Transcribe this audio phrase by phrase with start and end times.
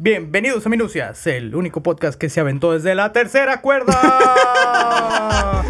[0.00, 5.64] Bienvenidos a Minucias, el único podcast que se aventó desde la tercera cuerda.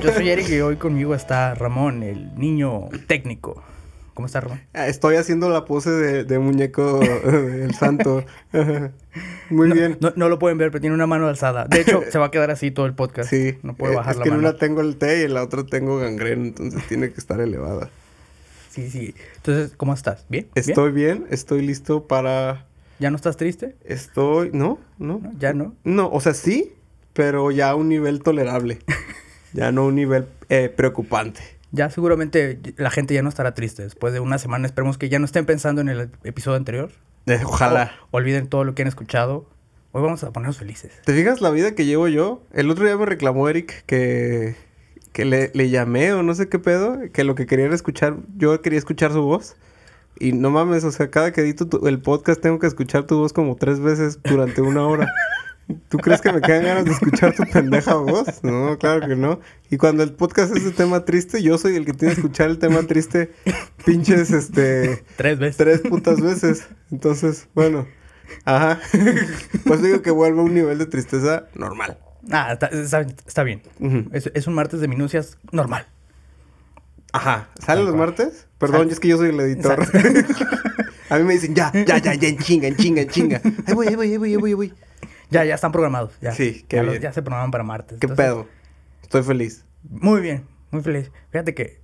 [0.00, 3.62] Yo soy Eric y hoy conmigo está Ramón, el niño técnico.
[4.14, 4.60] ¿Cómo está Ramón?
[4.74, 8.24] Ah, Estoy haciendo la pose de, de muñeco del santo.
[9.50, 9.96] Muy No- bien.
[10.00, 11.64] No, no lo pueden ver, pero tiene una mano alzada.
[11.66, 13.30] De hecho, se va a quedar así todo el podcast.
[13.30, 13.58] Sí.
[13.62, 14.48] No puede eh, bajar es la que en mano.
[14.48, 17.90] una tengo el té y en la otra tengo gangrena, entonces tiene que estar elevada.
[18.70, 19.14] Sí, sí.
[19.36, 20.24] Entonces, ¿cómo estás?
[20.28, 20.48] ¿Bien?
[20.54, 20.66] ¿Bien?
[20.68, 22.66] Estoy bien, estoy listo para...
[22.98, 23.76] ¿Ya no estás triste?
[23.84, 24.50] Estoy...
[24.52, 24.78] ¿No?
[24.98, 25.20] ¿No?
[25.22, 25.30] ¿No?
[25.38, 25.74] ¿Ya no?
[25.84, 26.72] No, o sea, sí,
[27.12, 28.78] pero ya a un nivel tolerable.
[29.52, 31.40] ya no a un nivel eh, preocupante.
[31.72, 33.82] Ya seguramente la gente ya no estará triste.
[33.82, 36.90] Después de una semana esperemos que ya no estén pensando en el episodio anterior.
[37.26, 37.92] Eh, ojalá.
[38.10, 39.48] O- olviden todo lo que han escuchado.
[39.92, 40.92] Hoy vamos a ponernos felices.
[41.04, 42.42] ¿Te fijas la vida que llevo yo?
[42.52, 44.54] El otro día me reclamó Eric que,
[45.12, 48.16] que le, le llamé o no sé qué pedo, que lo que quería era escuchar,
[48.36, 49.56] yo quería escuchar su voz.
[50.18, 53.18] Y no mames, o sea, cada que edito tu- el podcast tengo que escuchar tu
[53.18, 55.08] voz como tres veces durante una hora.
[55.88, 58.42] ¿Tú crees que me quedan ganas de escuchar tu pendeja voz?
[58.42, 59.40] No, claro que no.
[59.70, 62.50] Y cuando el podcast es de tema triste, yo soy el que tiene que escuchar
[62.50, 63.32] el tema triste
[63.86, 65.56] pinches, este, Tres veces.
[65.56, 66.66] tres putas veces.
[66.90, 67.86] Entonces, bueno,
[68.44, 68.80] ajá.
[69.64, 71.98] Pues digo que vuelve a un nivel de tristeza normal.
[72.30, 73.62] Ah, está, está- está bien.
[74.12, 75.86] Es, es un martes de minucias normal.
[77.12, 77.48] Ajá.
[77.64, 78.46] ¿Salen los martes?
[78.58, 78.92] Perdón, Sale.
[78.92, 79.78] es que yo soy el editor.
[81.10, 83.40] a mí me dicen, ya, ya, ya, ya, en chinga, en chinga, en chinga.
[83.66, 84.74] Ahí voy, ahí voy, ahí voy, ahí voy, ahí voy.
[85.32, 86.12] Ya, ya están programados.
[86.20, 86.32] Ya.
[86.32, 87.02] Sí, qué ya, los- bien.
[87.02, 87.98] ya se programan para martes.
[87.98, 88.46] ¿Qué Entonces, pedo?
[89.02, 89.64] Estoy feliz.
[89.88, 91.10] Muy bien, muy feliz.
[91.30, 91.80] Fíjate que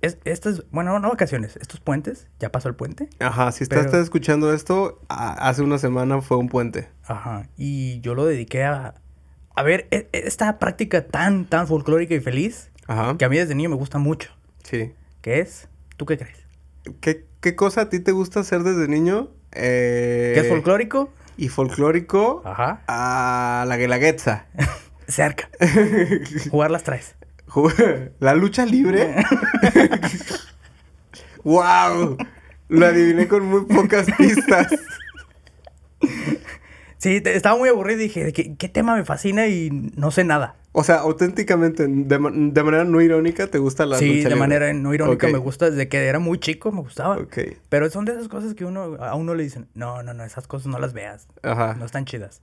[0.00, 3.08] es, estas, bueno, no vacaciones, estos puentes, ya pasó el puente.
[3.18, 6.88] Ajá, si estás, Pero- estás escuchando esto, a- hace una semana fue un puente.
[7.04, 7.48] Ajá.
[7.56, 8.94] Y yo lo dediqué a,
[9.56, 13.16] a ver e- e- esta práctica tan, tan folclórica y feliz Ajá.
[13.18, 14.30] que a mí desde niño me gusta mucho.
[14.62, 14.92] Sí.
[15.20, 16.38] Que es, ¿tú qué crees?
[17.00, 19.30] ¿Qué, qué cosa a ti te gusta hacer desde niño?
[19.52, 21.12] Eh, ¿Qué es folclórico?
[21.38, 22.82] Y folclórico Ajá.
[22.88, 24.44] a la guelaguetza.
[25.08, 25.48] Cerca.
[26.50, 27.14] Jugar las traes.
[27.46, 29.14] Ju- La lucha libre.
[31.44, 32.18] ¡Wow!
[32.68, 34.66] Lo adiviné con muy pocas pistas.
[36.98, 40.24] Sí, te- estaba muy aburrido y dije, ¿qué, qué tema me fascina y no sé
[40.24, 40.56] nada?
[40.72, 44.36] O sea, auténticamente, de, de manera no irónica, ¿te gusta la sí, lucha de libre?
[44.40, 47.16] manera no irónica me gusta desde que era muy chico, me gustaba.
[47.16, 47.38] Ok.
[47.68, 50.46] Pero son de esas cosas que uno a uno le dicen, no, no, no, esas
[50.46, 51.26] cosas no las veas.
[51.42, 51.74] Ajá.
[51.78, 52.42] No están chidas.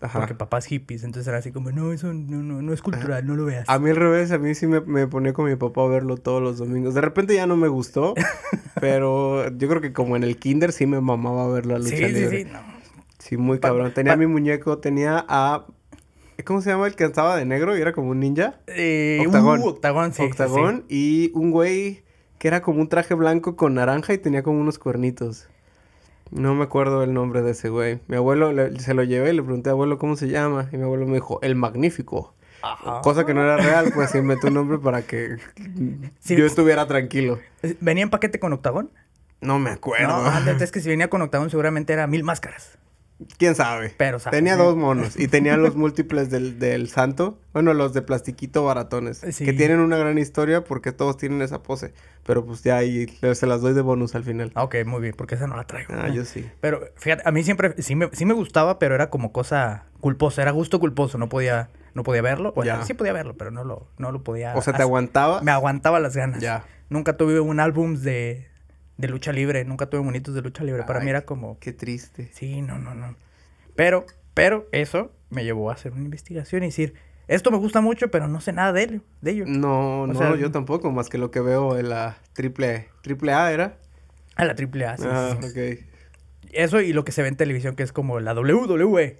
[0.00, 0.18] Ajá.
[0.20, 3.34] Porque papás hippies, entonces era así como, no, eso no, no, no es cultural, no
[3.34, 3.68] lo veas.
[3.68, 6.16] A mí al revés, a mí sí me, me ponía con mi papá a verlo
[6.16, 6.94] todos los domingos.
[6.94, 8.14] De repente ya no me gustó,
[8.80, 12.04] pero yo creo que como en el kinder sí me mamaba ver la lucha sí,
[12.04, 12.44] sí, libre.
[12.44, 12.75] sí, no.
[13.28, 13.92] Sí, muy cabrón.
[13.94, 15.66] Tenía pa- mi muñeco, tenía a...
[16.44, 18.60] ¿Cómo se llama el que estaba de negro y era como un ninja?
[18.66, 19.60] Eh, Octagón.
[19.62, 20.22] uh, octagón, sí.
[20.22, 22.02] sí, Octagón y un güey
[22.38, 25.48] que era como un traje blanco con naranja y tenía como unos cuernitos.
[26.30, 28.00] No me acuerdo el nombre de ese güey.
[28.08, 30.68] Mi abuelo le- se lo llevé y le pregunté, abuelo, ¿cómo se llama?
[30.72, 32.34] Y mi abuelo me dijo, El Magnífico.
[32.62, 33.00] Ajá.
[33.02, 35.36] Cosa que no era real, pues inventó un nombre para que
[36.20, 36.36] Sí.
[36.36, 37.38] yo estuviera tranquilo.
[37.62, 38.90] Eh, ¿Venía en paquete con octagón?
[39.40, 40.08] No me acuerdo.
[40.08, 42.76] No, ándate, es que si venía con octagón seguramente era mil máscaras.
[43.38, 43.94] ¿Quién sabe?
[43.96, 44.36] Pero, sabe.
[44.36, 47.38] Tenía dos monos y tenía los múltiples del, del santo.
[47.54, 49.22] Bueno, los de plastiquito baratones.
[49.32, 49.44] Sí.
[49.46, 51.94] Que tienen una gran historia porque todos tienen esa pose.
[52.26, 54.52] Pero pues ya ahí se las doy de bonus al final.
[54.54, 55.94] Ah, ok, muy bien, porque esa no la traigo.
[55.96, 56.46] Ah, yo sí.
[56.60, 60.42] Pero fíjate, a mí siempre sí me, sí me gustaba, pero era como cosa culposa,
[60.42, 62.52] era gusto culposo, no podía, no podía verlo.
[62.52, 62.84] Bueno, Ya.
[62.84, 64.54] sí podía verlo, pero no lo, no lo podía.
[64.56, 65.40] O sea, ¿te aguantaba?
[65.40, 66.40] Me aguantaba las ganas.
[66.42, 66.64] Ya.
[66.90, 68.48] Nunca tuve un álbum de,
[68.96, 70.84] de lucha libre, nunca tuve monitos de lucha libre.
[70.84, 72.30] Para Ay, mí era como, Qué triste.
[72.32, 73.14] sí, no, no, no.
[73.74, 76.94] Pero, pero eso me llevó a hacer una investigación y decir,
[77.28, 79.00] esto me gusta mucho, pero no sé nada de ello.
[79.20, 79.44] De ello.
[79.46, 80.90] No, O no, sea, yo tampoco.
[80.92, 83.78] Más que lo que veo en la triple, triple A era.
[84.36, 85.46] A la triple A, sí, ah, sí.
[85.48, 85.78] ok.
[86.52, 89.18] Eso y lo que se ve en televisión, que es como la WWE.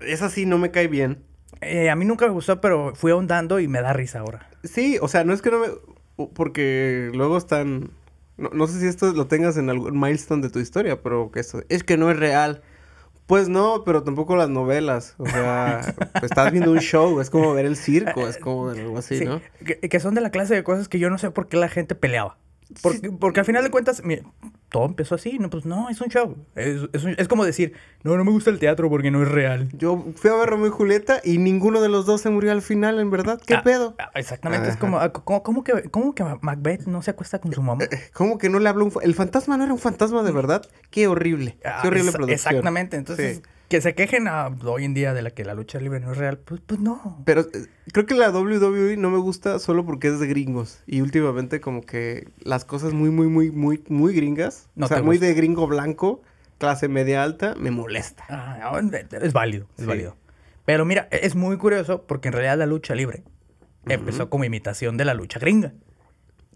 [0.00, 1.22] Esa sí no me cae bien.
[1.62, 4.50] Eh, a mí nunca me gustó, pero fui ahondando y me da risa ahora.
[4.62, 6.26] Sí, o sea, no es que no me...
[6.34, 7.90] Porque luego están...
[8.36, 11.40] No, no sé si esto lo tengas en algún milestone de tu historia, pero que
[11.40, 11.62] esto...
[11.68, 12.62] Es que no es real.
[13.26, 15.14] Pues no, pero tampoco las novelas.
[15.18, 19.18] O sea, estás viendo un show, es como ver el circo, es como algo así,
[19.18, 19.40] Sí, ¿no?
[19.64, 21.68] que, que son de la clase de cosas que yo no sé por qué la
[21.68, 22.38] gente peleaba.
[22.82, 24.22] Porque, porque al final de cuentas, mira,
[24.70, 26.36] todo empezó así, no, pues no, es un show.
[26.56, 29.28] Es, es un- es como decir, no, no me gusta el teatro porque no es
[29.28, 29.68] real.
[29.72, 32.62] Yo fui a ver Romeo y Julieta y ninguno de los dos se murió al
[32.62, 33.40] final, en verdad.
[33.46, 33.94] ¿Qué Ah, pedo?
[33.98, 37.52] ah, Exactamente, es como, ah, ¿cómo, cómo que, ¿cómo que Macbeth no se acuesta con
[37.52, 37.84] su mamá?
[38.12, 38.92] ¿Cómo que no le habló un...
[39.02, 40.62] ¿El fantasma no era un fantasma de verdad?
[40.90, 41.58] Qué horrible.
[41.64, 42.34] Ah, Qué horrible exa- producción.
[42.54, 43.42] Exactamente, entonces, Sí.
[43.68, 46.18] Que se quejen a- hoy en día de la que la lucha libre no es
[46.18, 47.22] real, pues, pues no.
[47.24, 50.82] Pero eh, creo que la WWE no me gusta solo porque es de gringos.
[50.86, 54.68] Y últimamente como que las cosas muy, muy, muy, muy, muy gringas.
[54.76, 56.22] No o sea, muy de gringo blanco,
[56.58, 58.24] clase media alta, me molesta.
[58.28, 58.80] Ah,
[59.20, 59.86] es válido, es Sí.
[59.86, 60.16] válido.
[60.64, 63.24] Pero mira, es muy curioso porque en realidad la lucha libre
[63.88, 65.72] empezó como imitación de la lucha gringa.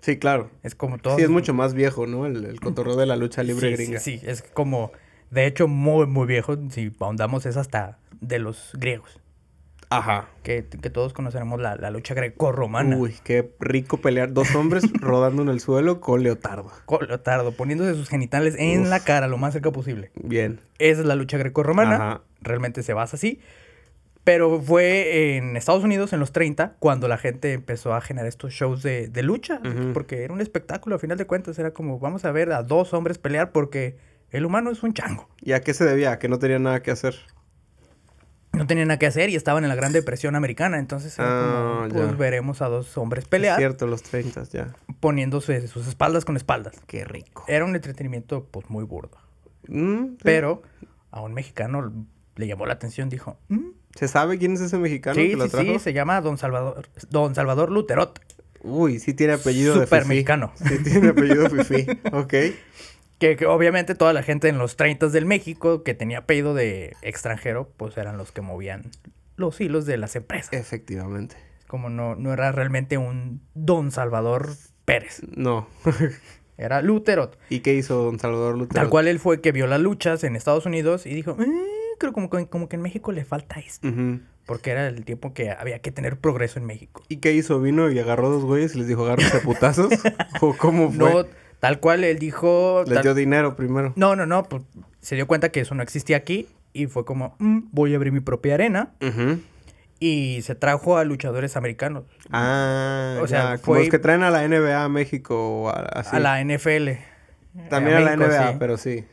[0.01, 0.51] Sí, claro.
[0.63, 1.17] Es como todo.
[1.17, 2.25] Sí, es mucho más viejo, ¿no?
[2.27, 4.01] El, el cotorreo de la lucha libre sí, gringa.
[4.01, 4.93] Sí, sí, es como,
[5.31, 6.57] de hecho, muy, muy viejo.
[6.71, 9.21] Si ahondamos, es hasta de los griegos.
[9.91, 10.29] Ajá.
[10.45, 12.97] Que, que todos conoceremos la, la lucha greco-romana.
[12.97, 14.33] Uy, qué rico pelear.
[14.33, 16.71] Dos hombres rodando en el suelo con leotardo.
[16.85, 18.89] Con leotardo, poniéndose sus genitales en Uf.
[18.89, 20.13] la cara lo más cerca posible.
[20.15, 20.61] Bien.
[20.79, 21.95] Esa es la lucha greco-romana.
[21.97, 22.21] Ajá.
[22.41, 23.41] Realmente se basa así.
[24.23, 28.53] Pero fue en Estados Unidos en los 30 cuando la gente empezó a generar estos
[28.53, 29.61] shows de, de lucha.
[29.93, 31.59] Porque era un espectáculo, a final de cuentas.
[31.59, 33.97] Era como, vamos a ver a dos hombres pelear porque
[34.31, 35.29] el humano es un chango.
[35.41, 36.19] ¿Y a qué se debía?
[36.19, 37.15] Que no tenía nada que hacer.
[38.53, 40.79] No tenían nada que hacer y estaban en la Gran Depresión Americana.
[40.79, 42.07] Entonces Ah, como, ya.
[42.07, 44.75] pues veremos a dos hombres Es pelear cierto, los 30 ya.
[44.99, 46.75] poniéndose sus espaldas con espaldas.
[46.87, 47.45] Qué rico.
[47.47, 49.17] Era un entretenimiento pues muy burdo.
[49.69, 50.17] Mm, sí.
[50.25, 50.63] Pero
[51.13, 51.93] a un mexicano
[52.37, 55.45] le llamó la atención, dijo, "Mm, ¿Se sabe quién es ese mexicano sí, que lo
[55.45, 55.73] sí, trajo?
[55.73, 58.21] sí, se llama Don Salvador, Don Salvador Luterot.
[58.63, 60.09] Uy, sí tiene apellido de Súper fifí.
[60.11, 60.53] mexicano.
[60.57, 61.87] Sí tiene apellido fifí.
[62.13, 62.35] Ok.
[63.21, 66.97] Que, que obviamente toda la gente en los 30 del México que tenía apellido de
[67.03, 68.91] extranjero, pues eran los que movían
[69.37, 70.53] los hilos de las empresas.
[70.53, 71.37] Efectivamente.
[71.69, 74.49] Como no, no era realmente un Don Salvador
[74.85, 75.69] Pérez, No.
[76.59, 77.39] era Luterot.
[77.49, 78.81] ¿Y qué hizo don Salvador Lutero?
[78.81, 81.47] Tal cual él fue que vio las luchas en Estados Unidos y dijo, "Eh,
[81.99, 83.89] creo como, que- como que en México le falta esto.
[84.47, 87.03] Porque era el tiempo que había que tener progreso en México.
[87.09, 87.61] ¿Y qué hizo?
[87.61, 89.93] ¿Vino y agarró dos güeyes y les dijo agárrense putazos?
[90.41, 90.99] ¿O cómo fue?
[90.99, 91.25] No,
[91.61, 92.83] tal cual él dijo...
[92.87, 93.93] les tal- dio dinero primero.
[93.97, 94.63] No, no, no, pues
[95.01, 98.13] se dio cuenta que eso no existía aquí y fue como, "Mm, voy a abrir
[98.13, 98.91] mi propia arena
[99.99, 104.31] y se trajo a luchadores americanos Ah, O sea, ya, como los que traen a
[104.31, 106.17] la NBA a México o a- así.
[106.17, 106.99] a la NFL.
[107.69, 108.57] También a, la México, NBA, sí.
[108.59, 109.05] pero sí.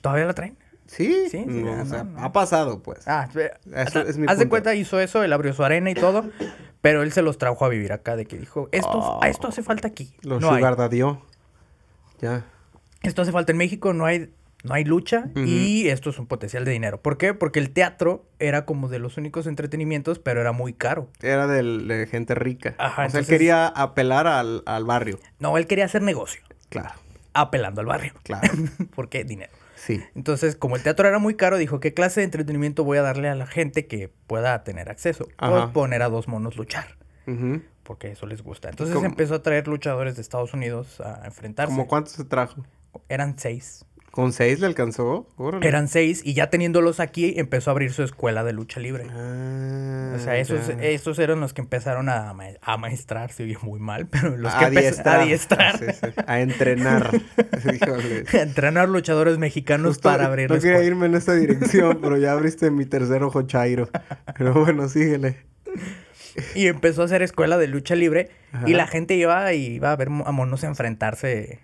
[0.00, 0.56] ¿Todavía la traen?
[0.86, 2.24] Sí, Sí, sí, No, o sea, no, no.
[2.24, 3.08] ha pasado, pues.
[3.08, 3.28] Ah,
[3.74, 6.24] Eso es mi haz de cuenta, hizo eso, él abrió su arena y todo,
[6.82, 9.18] pero él se los trajo a vivir acá, de que dijo, esto, Oh.
[9.22, 10.14] a esto hace falta aquí.
[10.22, 10.60] Los no sugar.
[12.24, 12.44] Ya.
[13.02, 14.32] Esto hace falta en México, no hay,
[14.62, 17.02] no hay lucha y esto es un potencial de dinero.
[17.02, 17.34] ¿Por qué?
[17.34, 21.10] Porque el teatro era como de los únicos entretenimientos, pero era muy caro.
[21.20, 22.74] Era del- de, gente rica.
[22.78, 25.18] Ajá, o sea, él entonces- quería apelar al, al barrio.
[25.38, 26.40] No, él quería hacer negocio,
[26.70, 26.94] Claro,
[27.34, 28.14] apelando al barrio.
[28.22, 28.48] claro.
[28.94, 29.24] ¿Por qué?
[29.24, 29.52] Dinero.
[29.76, 30.02] Sí.
[30.14, 33.28] Entonces, como el teatro era muy caro, dijo, ¿qué clase de entretenimiento voy a darle
[33.28, 35.28] a la gente que pueda tener acceso?
[35.38, 36.96] Pues poner a dos monos luchar,
[37.26, 37.60] Ujú.
[37.84, 38.70] Porque eso les gusta.
[38.70, 39.06] Entonces ¿Cómo?
[39.06, 41.70] empezó a traer luchadores de Estados Unidos a enfrentarse.
[41.72, 42.64] ¿Cómo cuánto se trajo?
[43.08, 43.84] Eran seis.
[44.10, 45.26] ¿Con seis le alcanzó?
[45.36, 45.66] Órale.
[45.66, 49.08] Eran seis y ya teniéndolos aquí empezó a abrir su escuela de lucha libre.
[49.10, 50.74] Ah, O sea, esos, ya.
[50.84, 54.54] esos eran los que empezaron a, ma- a maestrar, se oye muy mal, pero los
[54.54, 55.18] que adiestrar.
[55.18, 56.06] a adiestrar, Sí, sí.
[56.28, 57.10] A entrenar.
[58.32, 60.86] A entrenar luchadores mexicanos Justo para abrir No quería escuela.
[60.86, 63.88] irme en esta dirección, pero ya abriste mi tercer ojo chairo.
[64.38, 65.38] Pero bueno, síguele.
[66.54, 68.68] Y empezó a hacer escuela de lucha libre Ajá.
[68.68, 71.60] y la gente iba y iba a ver a monos enfrentarse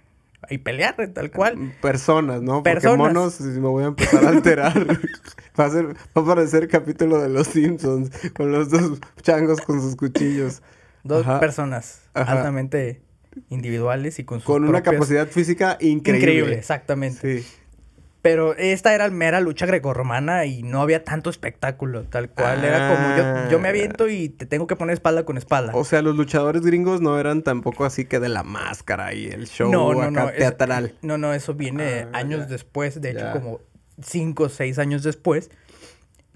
[0.49, 1.75] y pelear, tal cual.
[1.83, 2.63] Personas, ¿no?
[2.63, 2.99] Porque Personas.
[2.99, 4.73] monos, si me voy a empezar a alterar.
[5.59, 8.11] va, a ser, va a parecer capítulo de Los Simpsons.
[8.35, 10.63] Con los dos changos con sus cuchillos.
[11.05, 11.41] Dos Ajá.
[11.41, 12.33] personas Ajá.
[12.33, 13.01] altamente
[13.49, 16.33] individuales y con sus Con una capacidad física increíble.
[16.33, 17.43] increíble, exactamente.
[17.43, 17.47] Sí.
[18.23, 22.63] Pero esta era mera lucha grecorromana y no había tanto espectáculo, tal cual.
[22.65, 23.71] Era como yo, yo me Ah.
[23.71, 25.73] aviento y te tengo que poner espalda con espalda.
[25.75, 29.47] O sea, los luchadores gringos no eran tampoco así que de la máscara y el
[29.47, 30.29] show no, no, acá no.
[30.29, 30.95] es- teatral.
[31.01, 32.47] no, no, eso viene Ah, años ya.
[32.47, 33.33] después, de hecho, Ya.
[33.33, 33.61] como
[34.03, 35.51] cinco o seis años después,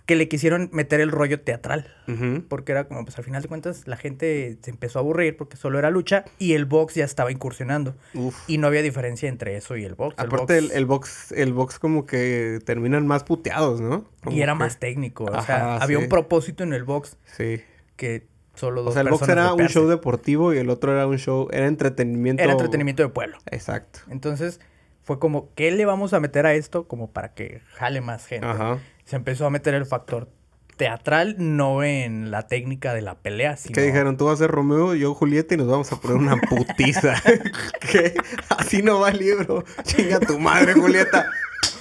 [0.06, 1.90] que le quisieron meter el rollo teatral.
[2.08, 2.44] Ujú.
[2.48, 5.56] Porque era como, pues al final de cuentas, la gente se empezó a aburrir porque
[5.56, 7.94] solo era lucha y el box ya estaba incursionando.
[8.12, 8.36] Uf.
[8.46, 10.14] Y no había diferencia entre eso y el box.
[10.18, 14.04] Aparte, el, box- el box, el box como que terminan más puteados, ¿no?
[14.22, 15.24] Como Y era que- más técnico.
[15.24, 17.62] O sea, había un propósito en el box Sí.
[17.96, 21.06] que solo dos O sea, el box era un show deportivo y el otro era
[21.06, 22.42] un show, era entretenimiento.
[22.42, 23.38] Era entretenimiento de pueblo.
[23.50, 24.00] Exacto.
[24.10, 24.60] Entonces,
[25.02, 26.86] fue como, ¿qué le vamos a meter a esto?
[26.86, 28.46] Como para que jale más gente.
[28.46, 28.78] Ajá.
[29.04, 30.28] Se empezó a meter el factor
[30.76, 33.74] teatral, no en la técnica de la pelea, sino...
[33.74, 34.16] ¿Qué dijeron?
[34.16, 37.14] Tú vas a ser Romeo, yo Julieta y nos vamos a poner una putiza.
[37.92, 38.14] ¿Qué?
[38.48, 39.64] Así no va el libro.
[39.82, 41.30] Chinga tu madre, Julieta.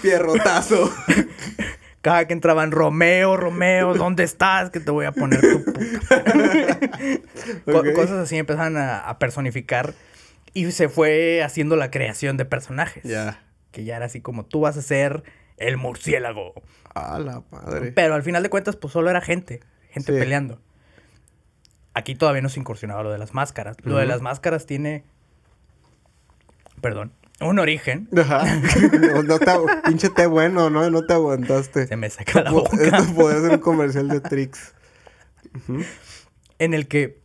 [0.02, 0.94] Pierrotazo.
[2.02, 4.70] Cada que entraban, Romeo, Romeo, ¿dónde estás?
[4.70, 6.24] Que te voy a poner tu puta.
[7.96, 9.94] Cosas así empezaron a, a personificar
[10.54, 13.04] y se fue haciendo la creación de personajes.
[13.04, 13.42] Ya.
[13.72, 15.24] Que ya era así como tú vas a ser
[15.58, 16.54] el murciélago.
[16.94, 17.92] A la madre.
[17.92, 20.20] Pero al final de cuentas, pues solo era gente, gente Sí.
[20.20, 20.60] peleando.
[21.96, 23.78] Aquí todavía no se incursionaba lo de las máscaras.
[23.84, 25.04] Lo de las máscaras tiene,
[26.82, 28.10] perdón, un origen.
[28.18, 28.44] Ajá.
[29.00, 29.46] No, no te,
[29.86, 30.90] pinche té bueno, ¿no?
[30.90, 31.88] No te aguantaste.
[31.88, 32.78] Se me saca la boca.
[32.82, 34.74] Esto podría ser un comercial de Trix.
[36.60, 37.20] En el que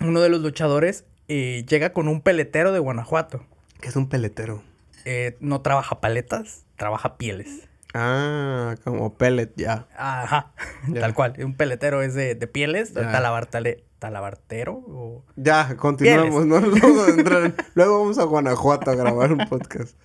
[0.00, 3.44] uno de los luchadores eh, llega con un peletero de Guanajuato.
[3.80, 4.62] Que es un peletero.
[5.04, 7.68] Eh, no trabaja paletas, trabaja pieles.
[7.94, 9.86] Ah, como pellet, ya.
[9.96, 10.52] Ajá,
[11.00, 11.34] tal cual.
[11.44, 14.74] Un peletero es de, de pieles, talabartale- talabartero.
[14.86, 16.60] o- Ya, continuamos, ¿no?
[16.60, 19.96] Luego, de entrar- luego vamos a Guanajuato a grabar un podcast.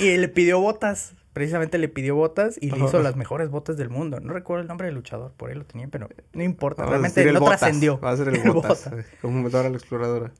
[0.00, 1.14] Y le pidió botas.
[1.32, 4.20] Precisamente le pidió botas y le hizo las mejores botas del mundo.
[4.20, 6.82] No recuerdo el nombre del luchador, por ahí lo tenía, pero no importa.
[6.84, 8.00] Vamos Realmente no trascendió.
[8.00, 8.84] Va a ser el, El botas.
[8.90, 9.04] Botas.
[9.20, 10.30] Como la exploradora.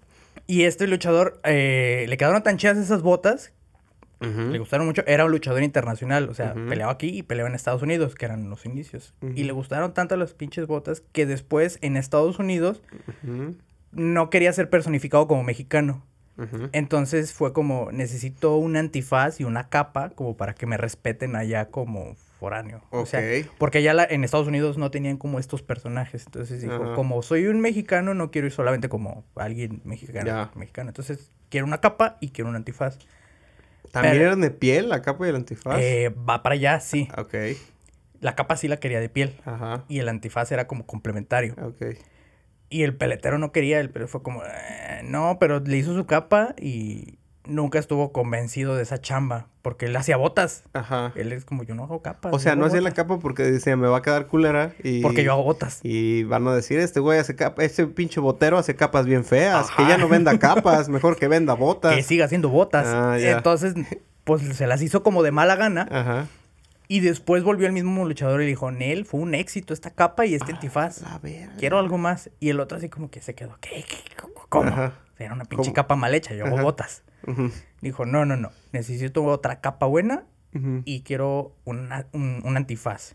[0.46, 3.52] Y este luchador eh, le quedaron tan chidas esas botas,
[4.20, 5.02] le gustaron mucho.
[5.06, 6.68] Era un luchador internacional, o sea, Ujú.
[6.68, 9.14] peleaba aquí y peleaba en Estados Unidos, que eran los inicios.
[9.34, 12.82] Y le gustaron tanto las pinches botas que después en Estados Unidos
[13.92, 16.04] no quería ser personificado como mexicano.
[16.72, 21.70] Entonces fue como, necesito un antifaz y una capa como para que me respeten allá
[21.70, 22.82] como foráneo.
[22.90, 23.22] O sea,
[23.56, 26.26] porque allá la- en Estados Unidos no tenían como estos personajes.
[26.26, 30.26] Entonces dijo, como soy un mexicano, no quiero ir solamente como alguien mexicano.
[30.26, 30.50] Ya.
[30.54, 30.90] mexicano.
[30.90, 32.98] Entonces quiero una capa y quiero un antifaz.
[33.92, 35.80] ¿También pero- eran de piel la capa y el antifaz?
[35.80, 37.08] Eh, va para allá, sí.
[37.16, 37.34] Ok.
[38.20, 39.40] La capa sí la quería de piel.
[39.44, 39.84] Ajá.
[39.88, 41.54] Y el antifaz era como complementario.
[41.62, 41.96] Ok.
[42.68, 46.06] Y el peletero no quería, el peletero fue como, "Eh, no, pero le hizo su
[46.06, 50.64] capa y nunca estuvo convencido de esa chamba, porque él hacía botas.
[50.72, 51.12] Ajá.
[51.14, 52.32] Él es como, yo no hago capas.
[52.32, 53.04] O sea, no hacía la botas".
[53.04, 54.72] capa porque decía, me va a quedar culera.
[54.82, 55.02] Y...
[55.02, 55.80] Porque yo hago botas.
[55.82, 59.68] Y van a decir, este güey hace capas, este pinche botero hace capas bien feas,
[59.68, 59.88] que Ajá.
[59.88, 61.94] ya no venda capas, mejor que venda botas.
[61.94, 62.86] Que siga haciendo botas.
[62.86, 63.32] Ah, ya.
[63.32, 63.74] Entonces,
[64.24, 65.88] pues se las hizo como de mala gana.
[65.90, 66.26] Ajá.
[66.88, 70.34] Y después volvió el mismo luchador y dijo, Nel, fue un éxito esta capa y
[70.34, 71.02] este antifaz.
[71.02, 71.54] La verga.
[71.58, 72.30] Quiero algo más.
[72.38, 73.84] Y el otro así como que se quedó, ¿qué?
[73.88, 73.96] ¿Qué?
[74.48, 74.68] ¿Cómo?
[74.68, 74.92] Ajá.
[75.18, 76.76] Era una pinche capa mal hecha, yo hago Ajá.
[77.80, 78.50] Dijo, no, no, no.
[78.72, 80.24] Necesito otra capa buena
[80.86, 83.14] y quiero una- un, un antifaz.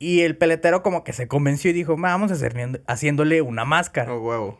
[0.00, 4.12] Y el peletero como que se convenció y dijo, vamos a hacer, haciéndole una máscara.
[4.14, 4.58] Oh.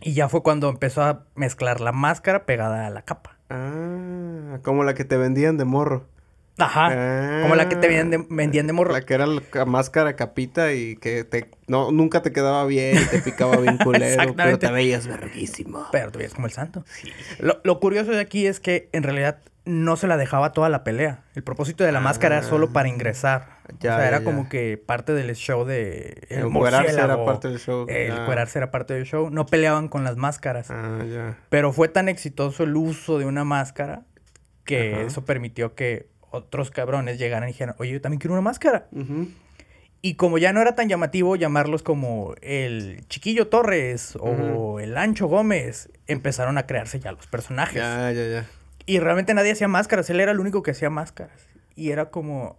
[0.00, 3.38] Y ya fue cuando empezó a mezclar la máscara pegada a la capa.
[3.48, 6.06] Ah, como la que te vendían de morro.
[6.58, 7.42] Ajá.
[7.42, 8.92] Como la que te vendían de, vendían de morro.
[8.92, 12.96] La que era la ca- máscara capita y que te no nunca te quedaba bien
[13.10, 15.86] te picaba bien culero, pero te veías verguísimo.
[15.92, 16.84] Pero te veías como el santo.
[17.40, 20.84] Lo, lo curioso de aquí es que en realidad no se la dejaba toda la
[20.84, 21.24] pelea.
[21.34, 23.56] El propósito de la máscara era solo para ingresar.
[23.80, 26.24] Ya, o sea, era ya, como que parte del show de...
[26.30, 27.24] El encuerarse era murciélago.
[27.26, 27.84] parte del show.
[27.88, 28.16] El Ya.
[28.22, 29.28] encuerarse era parte del show.
[29.28, 30.70] No peleaban con las máscaras.
[30.70, 31.36] Ah, ya.
[31.48, 34.04] Pero fue tan exitoso el uso de una máscara
[34.64, 35.02] que Ajá.
[35.02, 38.88] eso permitió que otros cabrones llegaran y dijeran, oye, yo también quiero una máscara.
[40.02, 45.26] Y como ya no era tan llamativo llamarlos como el Chiquillo Torres o el Ancho
[45.26, 47.76] Gómez, empezaron a crearse ya los personajes.
[47.76, 48.46] Ya, ya, ya.
[48.84, 51.46] Y realmente nadie hacía máscaras, él era el único que hacía máscaras.
[51.74, 52.58] Y era como...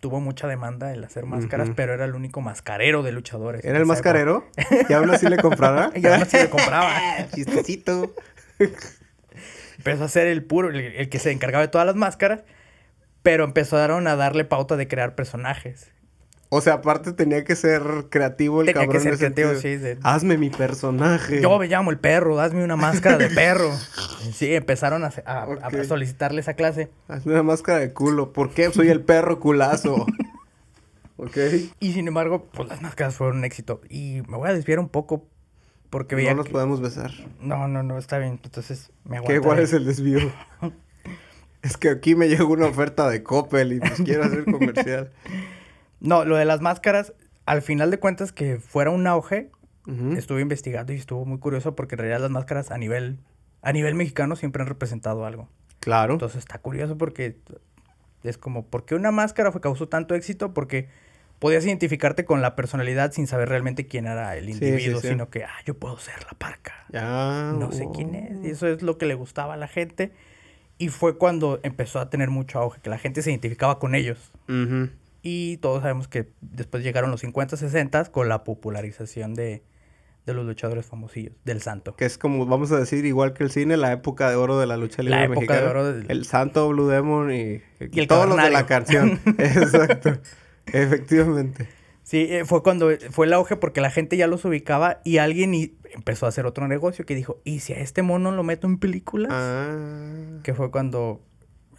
[0.00, 3.64] Tuvo mucha demanda el hacer máscaras, pero era el único mascarero de luchadores.
[3.64, 4.48] ¿Era el mascarero?
[4.88, 5.92] ¿Y aún así le comprara?
[5.94, 5.98] época.
[6.00, 6.92] Y aún así le compraba.
[7.32, 8.12] Chistecito.
[9.76, 12.40] empezó a ser el puro, el, el que se encargaba de todas las máscaras,
[13.22, 15.90] pero empezaron a darle pauta de crear personajes.
[16.54, 19.02] O sea, aparte tenía que ser creativo el Tenía que cabrón.
[19.02, 21.40] ser en ese creativo, sí, de- Hazme mi personaje.
[21.40, 23.70] Yo me llamo el perro, hazme una máscara de perro.
[24.34, 25.82] Sí, empezaron a, a- a Ok.
[25.84, 26.90] solicitarle esa clase.
[27.08, 28.32] Hazme una máscara de culo.
[28.32, 28.70] ¿Por qué?
[28.70, 30.06] Soy el perro culazo.
[31.16, 31.36] ¿Ok?
[31.80, 33.80] Y sin embargo, pues las máscaras fueron un éxito.
[33.88, 35.26] Y me voy a desviar un poco
[35.90, 37.10] porque veía No nos que- podemos besar.
[37.40, 38.38] No, no, no, está bien.
[38.44, 39.36] Entonces me ¿Qué aguantaré.
[39.38, 40.18] igual es el desvío?
[41.62, 45.10] es que aquí me llegó una oferta de Coppel y pues quiero hacer comercial.
[46.04, 47.12] No, lo de las máscaras,
[47.46, 49.52] al final de cuentas que fuera un auge,
[49.86, 50.14] Ujú.
[50.14, 53.20] estuve investigando y estuvo muy curioso porque en realidad las máscaras a nivel,
[53.62, 55.48] a nivel mexicano siempre han representado algo.
[55.78, 56.14] Claro.
[56.14, 57.36] Entonces está curioso porque
[58.24, 60.52] es como, ¿por qué una máscara fue, causó tanto éxito?
[60.52, 60.88] Porque
[61.38, 65.12] podías identificarte con la personalidad sin saber realmente quién era el individuo, sí, sí.
[65.12, 66.84] sino que, ah, yo puedo ser la parca.
[66.92, 67.52] Ya.
[67.56, 68.44] No sé quién es.
[68.44, 70.12] Y eso es lo que le gustaba a la gente.
[70.78, 74.32] Y fue cuando empezó a tener mucho auge, que la gente se identificaba con ellos.
[75.22, 79.62] Y todos sabemos que después llegaron los 50, 60 con la popularización de,
[80.26, 81.94] de los luchadores famosillos, del santo.
[81.94, 84.66] Que es como, vamos a decir, igual que el cine, la época de oro de
[84.66, 85.60] la lucha libre La época mexicana.
[85.60, 87.62] de oro del- El Santo Blue Demon y,
[87.92, 89.20] Y el todos los de la canción.
[89.38, 90.18] Exacto.
[90.66, 91.68] Efectivamente.
[92.02, 95.54] Sí, eh, fue cuando fue el auge porque la gente ya los ubicaba y alguien
[95.54, 98.66] y- empezó a hacer otro negocio que dijo, ¿y si a este mono lo meto
[98.66, 99.30] en películas?
[99.32, 100.40] Ah.
[100.42, 101.20] Que fue cuando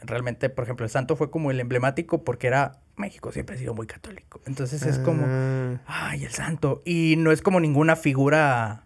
[0.01, 3.73] realmente, por ejemplo, el santo fue como el emblemático porque era México siempre ha sido
[3.73, 4.41] muy católico.
[4.45, 6.81] Entonces es como, Ah, ay, el santo.
[6.85, 8.85] Y no es como ninguna figura,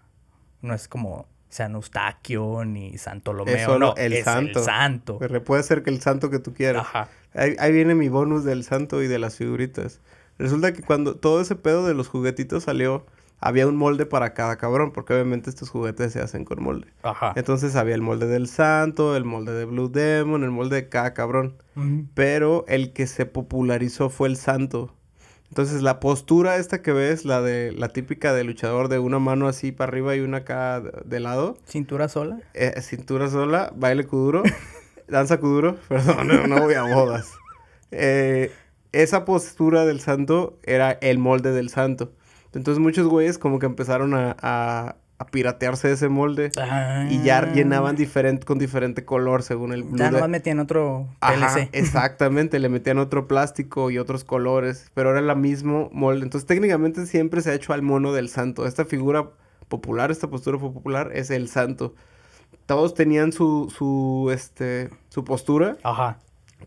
[0.61, 4.59] no es como San Eustaquio ni Santolomeo, Es solo no, el es santo.
[4.59, 5.17] el santo.
[5.19, 6.81] Pero puede ser que el santo que tú quieras.
[6.83, 7.09] Ajá.
[7.33, 9.99] Ahí, ahí viene mi bonus del santo y de las figuritas.
[10.37, 13.05] Resulta que cuando todo ese pedo de los juguetitos salió,
[13.39, 16.87] había un molde para cada cabrón, porque obviamente estos juguetes se hacen con molde.
[17.03, 17.33] Ajá.
[17.35, 21.13] Entonces había el molde del santo, el molde de Blue Demon, el molde de cada
[21.13, 21.55] cabrón.
[22.15, 24.93] Pero el que se popularizó fue el santo.
[25.49, 29.47] Entonces la postura esta que ves, la de la típica de luchador de una mano
[29.47, 32.39] así para arriba y una acá de- de lado, Cintura sola.
[32.53, 34.43] eh, cintura sola, baile kuduro,
[35.07, 37.31] danza kuduro, perdón, no, no voy a bodas.
[37.91, 38.51] Eh,
[39.03, 42.13] esa postura del santo era el molde del santo.
[42.53, 46.51] Entonces muchos güeyes como que empezaron a, a, a piratearse ese molde
[47.09, 51.69] y ya llenaban diferente, con diferente color según el Ya nomás metían otro Ajá, PLC.
[51.73, 56.23] exactamente, le metían otro plástico y otros colores, pero era el mismo molde.
[56.23, 58.65] Entonces, técnicamente siempre se ha hecho al mono del santo.
[58.65, 59.29] Esta figura
[59.67, 61.93] popular, esta postura popular es el santo.
[62.65, 66.19] Todos tenían su, su, este, su postura, Ajá.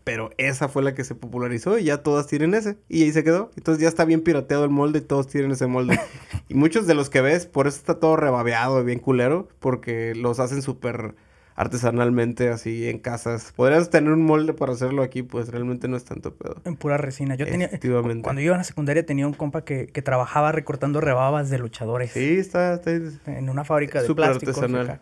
[0.03, 2.77] Pero esa fue la que se popularizó y ya todas tienen ese.
[2.89, 3.51] Y ahí se quedó.
[3.55, 5.99] Entonces ya está bien pirateado el molde y todos tienen ese molde.
[6.49, 10.15] y muchos de los que ves, por eso está todo rebabeado y bien culero, porque
[10.15, 11.15] los hacen súper
[11.61, 13.53] artesanalmente así en casas.
[13.55, 16.55] Podrías tener un molde para hacerlo aquí, pues realmente no es tanto pedo.
[16.65, 17.35] En pura resina.
[17.35, 17.67] Yo tenía.
[17.67, 18.23] Efectivamente.
[18.23, 21.59] Cuando yo iba a la secundaria tenía un compa que, que trabajaba recortando rebabas de
[21.59, 22.11] luchadores.
[22.11, 22.91] Sí, está, está
[23.31, 24.57] En una fábrica de plásticos.
[24.57, 24.89] artesanal.
[24.89, 25.01] acá.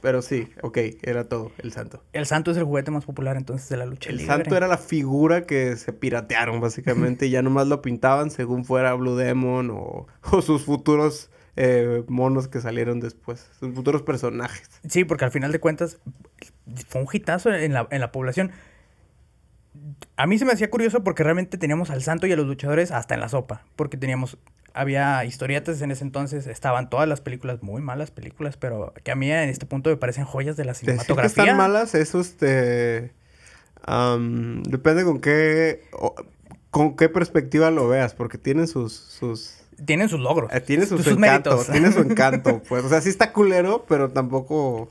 [0.00, 2.02] Pero sí, ok, era todo, el santo.
[2.12, 4.32] El santo es el juguete más popular entonces de la lucha El libre.
[4.32, 8.94] santo era la figura que se piratearon básicamente y ya nomás lo pintaban según fuera
[8.94, 14.70] Blue Demon o, o sus futuros eh, monos que salieron después, sus futuros personajes.
[14.88, 15.98] Sí, porque al final de cuentas
[16.86, 18.52] fue un hitazo en la, en la población.
[20.14, 22.92] A mí se me hacía curioso porque realmente teníamos al santo y a los luchadores
[22.92, 23.64] hasta en la sopa.
[23.74, 24.38] Porque teníamos,
[24.72, 29.16] había historietas en ese entonces, estaban todas las películas, muy malas películas, pero que a
[29.16, 31.42] mí en este punto me parecen joyas de la Decir que cinematografía.
[31.42, 33.12] están malas, eso este,
[33.82, 35.82] am, depende con qué,
[36.70, 40.52] con qué perspectiva lo veas, porque tienen sus, sus, Tienen sus logros.
[40.52, 41.66] Eh, tiene su, sus su encanto, méritos.
[41.72, 42.84] tiene su encanto, pues.
[42.84, 44.88] O sea, sí está culero, pero tampoco...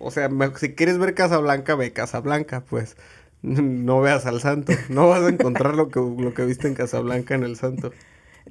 [0.00, 2.96] O sea, me- si quieres ver Casablanca, ve Casablanca, pues.
[3.42, 4.72] No veas al santo.
[4.88, 7.92] No vas a encontrar lo que, lo que viste en Casablanca en el santo.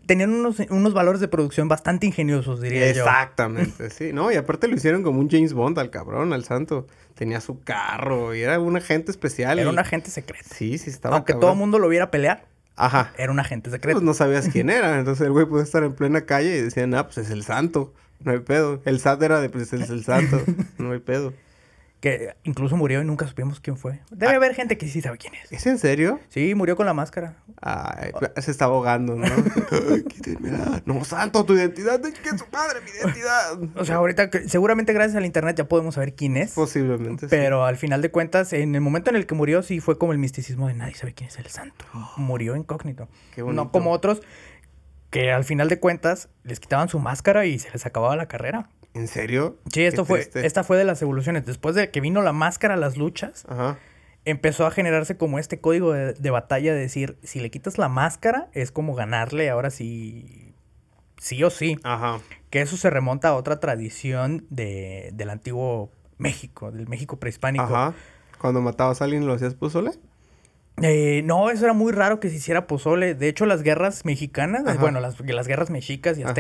[0.06, 3.04] Tenían unos, unos valores de producción bastante ingeniosos, diría yo.
[3.04, 4.14] Exactamente, sí.
[4.14, 6.88] No, y aparte lo hicieron como un James Bond al cabrón, al santo.
[7.16, 9.58] Tenía su carro y era un agente especial.
[9.60, 10.46] Era y- un agente secreto.
[10.54, 11.42] Sí, sí, estaba Aunque cabrón.
[11.42, 12.46] todo el mundo lo viera pelear,
[12.78, 13.12] Ajá.
[13.18, 13.96] era un agente secreto.
[13.98, 14.98] Pues no sabías quién era.
[15.00, 17.94] Entonces el güey podía estar en plena calle y decían, ah, pues es el santo.
[18.24, 18.82] No hay pedo.
[18.86, 20.40] El SAT era de, pues es el santo.
[20.78, 21.34] No hay pedo.
[22.00, 24.02] Que incluso murió y nunca supimos quién fue.
[24.12, 25.52] Debe haber gente que sí sabe quién es.
[25.52, 26.20] ¿Es en serio?
[26.30, 27.38] Sí, murió con la máscara.
[27.60, 29.26] Ay, se está ahogando, ¿no?
[30.86, 32.00] No, santo, tu identidad.
[32.02, 33.60] ¿Qué su madre, mi identidad?
[33.80, 36.52] O sea, ahorita que- seguramente gracias al internet ya podemos saber quién es.
[36.52, 37.26] Posiblemente.
[37.26, 37.30] sí.
[37.30, 40.12] Pero al final de cuentas, en el momento en el que murió, sí fue como
[40.12, 41.86] el misticismo de nadie sabe quién es el santo.
[42.18, 43.08] Murió incógnito.
[43.34, 43.64] Qué bonito.
[43.64, 44.22] No como otros
[45.10, 48.70] que al final de cuentas les quitaban su máscara y se les acababa la carrera.
[48.98, 49.58] ¿En serio?
[49.72, 50.46] Sí, esto Qué fue, triste.
[50.46, 51.46] esta fue de las evoluciones.
[51.46, 53.78] Después de que vino la máscara a las luchas, Ajá.
[54.26, 57.90] empezó a generarse como este código de, de batalla de decir, si le quitas la
[57.90, 60.54] máscara, es como ganarle ahora sí,
[61.18, 61.78] sí o sí.
[61.84, 62.20] Ajá.
[62.50, 67.64] Que eso se remonta a otra tradición de, del antiguo México, del México prehispánico.
[67.66, 67.94] Ajá.
[68.40, 69.92] Cuando matabas a alguien, ¿lo hacías pozole?
[70.82, 73.16] Eh, no, eso era muy raro que se hiciera pozole.
[73.16, 74.80] De hecho, las guerras mexicanas, Ajá.
[74.80, 76.34] bueno, las, las guerras mexicas y Ajá.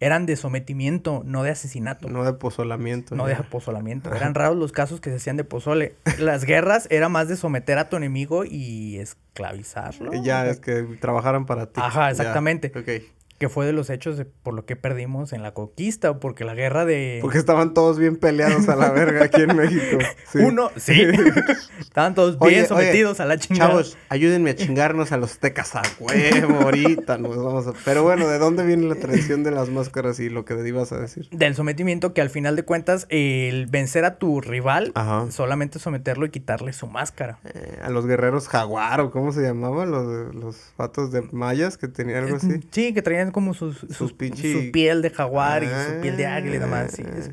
[0.00, 2.08] Eran de sometimiento, no de asesinato.
[2.08, 3.16] No de pozolamiento.
[3.16, 3.40] No de ya.
[3.40, 4.10] apozolamiento.
[4.14, 5.96] Eran raros los casos que se hacían de pozole.
[6.18, 10.12] Las guerras era más de someter a tu enemigo y esclavizarlo.
[10.22, 11.80] Ya, es que trabajaran para ti.
[11.82, 12.10] Ajá, Ya.
[12.10, 12.72] exactamente.
[12.76, 13.04] Ok.
[13.38, 16.54] Que fue de los hechos de por lo que perdimos en la conquista, porque la
[16.54, 17.18] guerra de...
[17.22, 19.98] Porque estaban todos bien peleados a la verga aquí en México.
[20.32, 20.38] Sí.
[20.38, 21.02] Uno, sí.
[21.78, 23.70] Estaban todos Oye, bien oye, sometidos a la chingada.
[23.70, 27.18] Chavos, ayúdenme a chingarnos a los tecas a huevo ahorita.
[27.18, 27.72] Nos vamos a...
[27.84, 30.98] Pero bueno, ¿de dónde viene la tradición de las máscaras y lo que ibas a
[30.98, 31.28] decir?
[31.30, 35.30] Del sometimiento que al final de cuentas, el vencer a tu rival, Ajá.
[35.30, 37.38] solamente someterlo y quitarle su máscara.
[37.44, 41.88] Eh, a los guerreros jaguar o cómo se llamaban los, los vatos de mayas que
[41.88, 42.60] tenían algo así.
[42.70, 46.16] Sí, que traían como sus, sus, Sus pinche- su piel de jaguar y su piel
[46.16, 46.92] de águila y demás.
[46.92, 47.30] sí, es-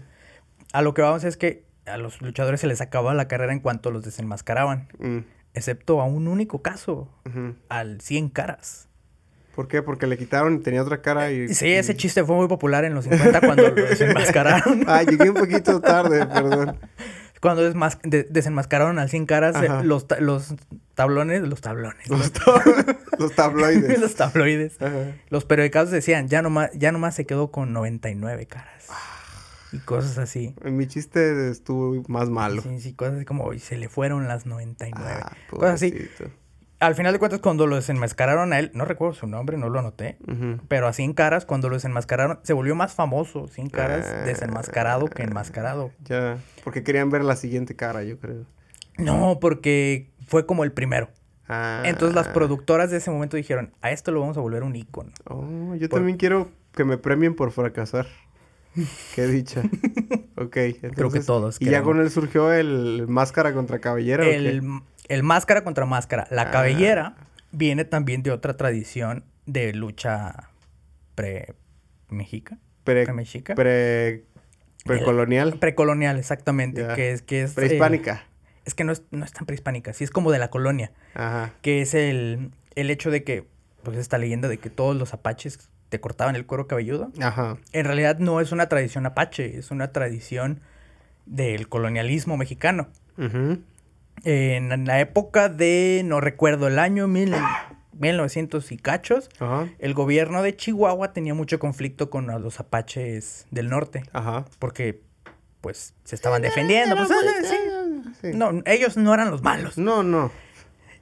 [0.73, 3.60] A lo que vamos es que a los luchadores se les acababa la carrera en
[3.60, 4.88] cuanto los desenmascaraban.
[4.99, 5.19] Mm,
[5.53, 7.08] Excepto a un único caso,
[7.69, 8.89] al 100 caras.
[9.55, 9.81] ¿Por qué?
[9.81, 11.47] Porque le quitaron y tenía otra cara y...
[11.53, 14.84] Sí, ese chiste fue muy popular en los 50 cuando lo desenmascararon.
[14.86, 16.77] Ah, llegué un poquito tarde, perdón.
[17.45, 20.55] Cuando desmas- de- desenmascararon al 100 caras eh, los, ta- los
[20.95, 23.99] tablones, los tablones, Los, tab- los tabloides.
[24.01, 24.81] los tabloides.
[24.81, 25.12] Ajá.
[25.29, 28.88] Los periódicos decían, ya nomás, ya nomás se quedó con 99 caras.
[29.71, 30.55] Y cosas así.
[30.63, 32.62] En mi chiste estuvo más malo.
[32.62, 35.08] Sí, sí, cosas así como, "Uy, se le fueron las 99.
[35.21, 35.93] Ah, cosas así.
[36.79, 39.79] Al final de cuentas, cuando lo desenmascararon a él, no recuerdo su nombre, no lo
[39.79, 40.17] anoté.
[40.67, 43.47] Pero a 100 caras, cuando lo desenmascararon, se volvió más famoso.
[43.47, 44.23] 100 caras, Ah.
[44.25, 45.91] desenmascarado que enmascarado.
[46.03, 46.38] Ya.
[46.63, 48.45] Porque querían ver la siguiente cara, yo creo.
[48.97, 51.09] No, porque fue como el primero.
[51.47, 51.83] Ah.
[51.85, 55.11] Entonces las productoras de ese momento dijeron, a esto lo vamos a volver un ícono.
[55.25, 58.07] Oh, yo Por- también quiero que me premien por fracasar.
[59.15, 59.61] Qué dicha.
[60.38, 60.57] ok.
[60.81, 64.23] entonces- todos Y ya con él surgió el máscara contra cabellera.
[64.23, 64.61] ¿o qué?
[65.07, 66.27] El, máscara contra máscara.
[66.31, 66.51] La Ah.
[66.51, 67.15] cabellera
[67.51, 70.49] viene también de otra tradición de lucha
[71.15, 72.57] pre-mexica.
[72.83, 73.55] Pre- Pre-mexica.
[73.55, 74.23] pre-
[74.85, 75.57] precolonial.
[75.59, 76.85] Precolonial, exactamente.
[76.95, 78.23] Que es, que es, eh, Prehispánica.
[78.65, 80.91] es que no es, no es tan prehispánica, sí es como de la colonia.
[81.15, 81.51] Ajá.
[81.61, 83.47] Que es el, el hecho de que,
[83.83, 87.11] pues esta leyenda de que todos los apaches te cortaban el cuero cabelludo.
[87.21, 87.57] Ajá.
[87.71, 90.61] En realidad no es una tradición apache, es una tradición
[91.25, 92.87] del colonialismo mexicano.
[93.17, 93.59] Ujú.
[94.23, 97.36] En la época de, no recuerdo el año, mil,
[97.93, 99.69] 1900 y cachos, Ajá.
[99.80, 104.45] el gobierno de Chihuahua tenía mucho conflicto con los apaches del norte, Ajá.
[104.60, 105.01] porque
[105.62, 106.95] pues se estaban defendiendo.
[106.95, 107.56] pues, ah, sí.
[108.21, 108.38] Sí.
[108.38, 109.78] No, ellos no eran los malos.
[109.78, 110.32] No, no.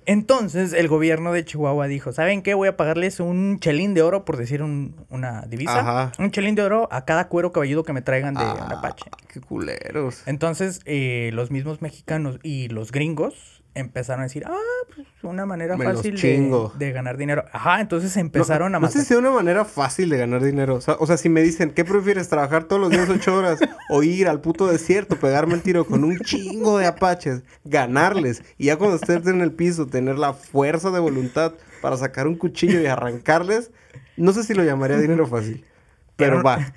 [0.06, 2.54] Entonces el gobierno de Chihuahua dijo, ¿saben qué?
[2.54, 5.80] Voy a pagarles un chelín de oro, por decir un- una divisa.
[5.80, 6.12] Ajá.
[6.20, 9.06] Un chelín de oro a cada cuero cabelludo que me traigan de Ah, apache.
[9.28, 10.24] Qué culeros.
[10.28, 14.54] Entonces, eh, los mismos mexicanos y los gringos empezaron a decir, ah,
[14.96, 16.16] pues una manera Me fácil
[16.78, 17.46] de, ganar dinero.
[17.52, 19.02] Ajá, entonces empezaron no, a No sé matar.
[19.02, 20.76] si sea una manera fácil de ganar dinero.
[20.76, 22.30] O sea, o sea, si me dicen, ¿qué prefieres?
[22.30, 23.60] ¿Trabajar todos los días ocho horas?
[23.90, 27.42] ¿O ir al puto desierto, pegarme el tiro con un chingo de apaches?
[27.64, 28.44] Ganarles.
[28.58, 32.36] Y ya cuando estés en el piso, tener la fuerza de voluntad para sacar un
[32.36, 33.72] cuchillo y arrancarles.
[34.18, 35.66] No sé si lo llamaría dinero fácil.
[36.16, 36.74] Pero Pero- va.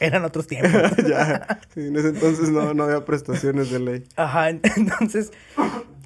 [0.06, 0.72] Eran otros tiempos.
[1.08, 1.60] ya.
[1.74, 4.04] Sí, en ese entonces no, no había prestaciones de ley.
[4.16, 5.32] Ajá, en- entonces,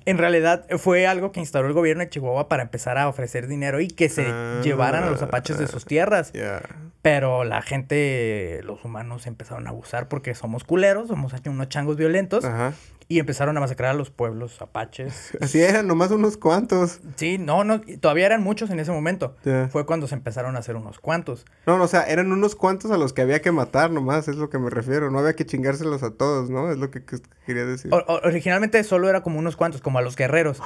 [0.05, 3.81] en realidad fue algo que instauró el gobierno de Chihuahua para empezar a ofrecer dinero
[3.81, 4.61] y que se Ah.
[4.63, 6.33] llevaran a los apaches de sus tierras.
[6.33, 6.61] Ya.
[7.03, 12.45] Pero la gente, los humanos empezaron a abusar porque somos culeros, somos unos changos violentos
[12.47, 12.73] Ajá.
[13.07, 15.37] Y empezaron a masacrar a los pueblos apaches.
[15.41, 17.01] Así eran, nomás unos cuantos.
[17.17, 19.37] Sí, no, no, todavía eran muchos en ese momento.
[19.71, 21.45] Fue cuando se empezaron a hacer unos cuantos.
[21.67, 24.37] No, no, o sea, eran unos cuantos a los que había que matar nomás, es
[24.37, 25.11] lo que me refiero.
[25.11, 26.71] No había que chingárselos a todos, ¿no?
[26.73, 27.93] Es lo que, que quería decir.
[27.93, 30.61] O- o- originalmente solo era como unos cuantos, como a los guerreros.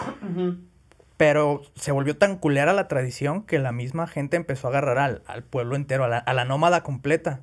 [1.17, 5.23] Pero se volvió tan culera la tradición que la misma gente empezó a agarrar al,
[5.27, 7.41] al pueblo entero, a la, a la nómada completa.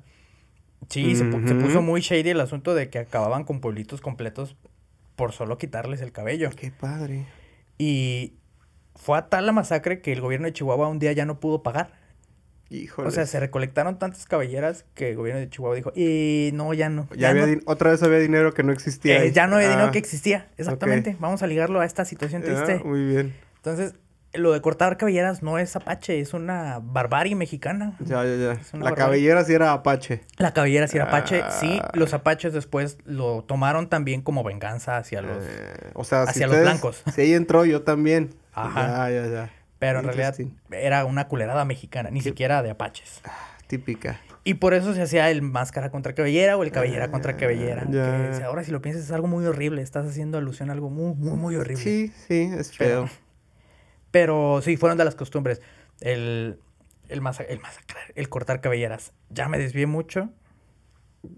[0.88, 4.56] Sí, se, se puso muy shady el asunto de que acababan con pueblitos completos
[5.16, 6.50] por solo quitarles el cabello.
[6.54, 7.26] Qué padre.
[7.78, 8.34] Y
[8.94, 11.62] fue a tal la masacre que el gobierno de Chihuahua un día ya no pudo
[11.62, 11.90] pagar.
[12.68, 13.08] Híjole.
[13.08, 16.88] O sea, se recolectaron tantas cabelleras que el gobierno de Chihuahua dijo, y no, ya
[16.88, 17.08] no.
[17.16, 19.22] ya había no, otra vez había dinero que no existía.
[19.22, 20.48] eh, ya no había dinero Ah, que existía.
[20.56, 21.16] Exactamente.
[21.20, 22.82] Vamos a ligarlo a esta situación ya, triste.
[22.84, 23.34] muy bien.
[23.56, 23.94] Entonces,
[24.38, 27.94] lo de cortar cabelleras no es apache, es una barbarie mexicana.
[28.00, 28.78] Ya, ya, ya.
[28.78, 30.22] La cabellera sí era apache.
[30.38, 31.42] La cabellera sí era apache.
[31.60, 31.90] Sí, Ah.
[31.94, 35.44] los apaches después lo tomaron también como venganza hacia los...
[35.44, 37.02] Eh, o sea, si hacia los ustedes- blancos.
[37.14, 38.34] Si ahí entró yo también.
[38.52, 39.10] Ajá.
[39.10, 39.50] Ya, ya, ya.
[39.78, 40.34] Pero en realidad
[40.70, 43.20] era una culerada mexicana, ni siquiera de apaches.
[43.66, 44.20] Típica.
[44.44, 47.82] Y por eso se hacía el máscara contra cabellera o el cabellera contra cabellera.
[47.86, 49.82] Ah, que ahora si lo piensas es algo muy horrible.
[49.82, 51.82] Estás haciendo alusión a algo muy, muy, muy horrible.
[51.82, 53.06] Sí, sí, es feo.
[53.06, 53.10] Pero
[54.62, 55.60] sí, fueron de las costumbres.
[56.00, 56.58] El,
[57.08, 59.12] el, masa- el masacrar, el cortar cabelleras.
[59.30, 60.30] Ya me desvié mucho.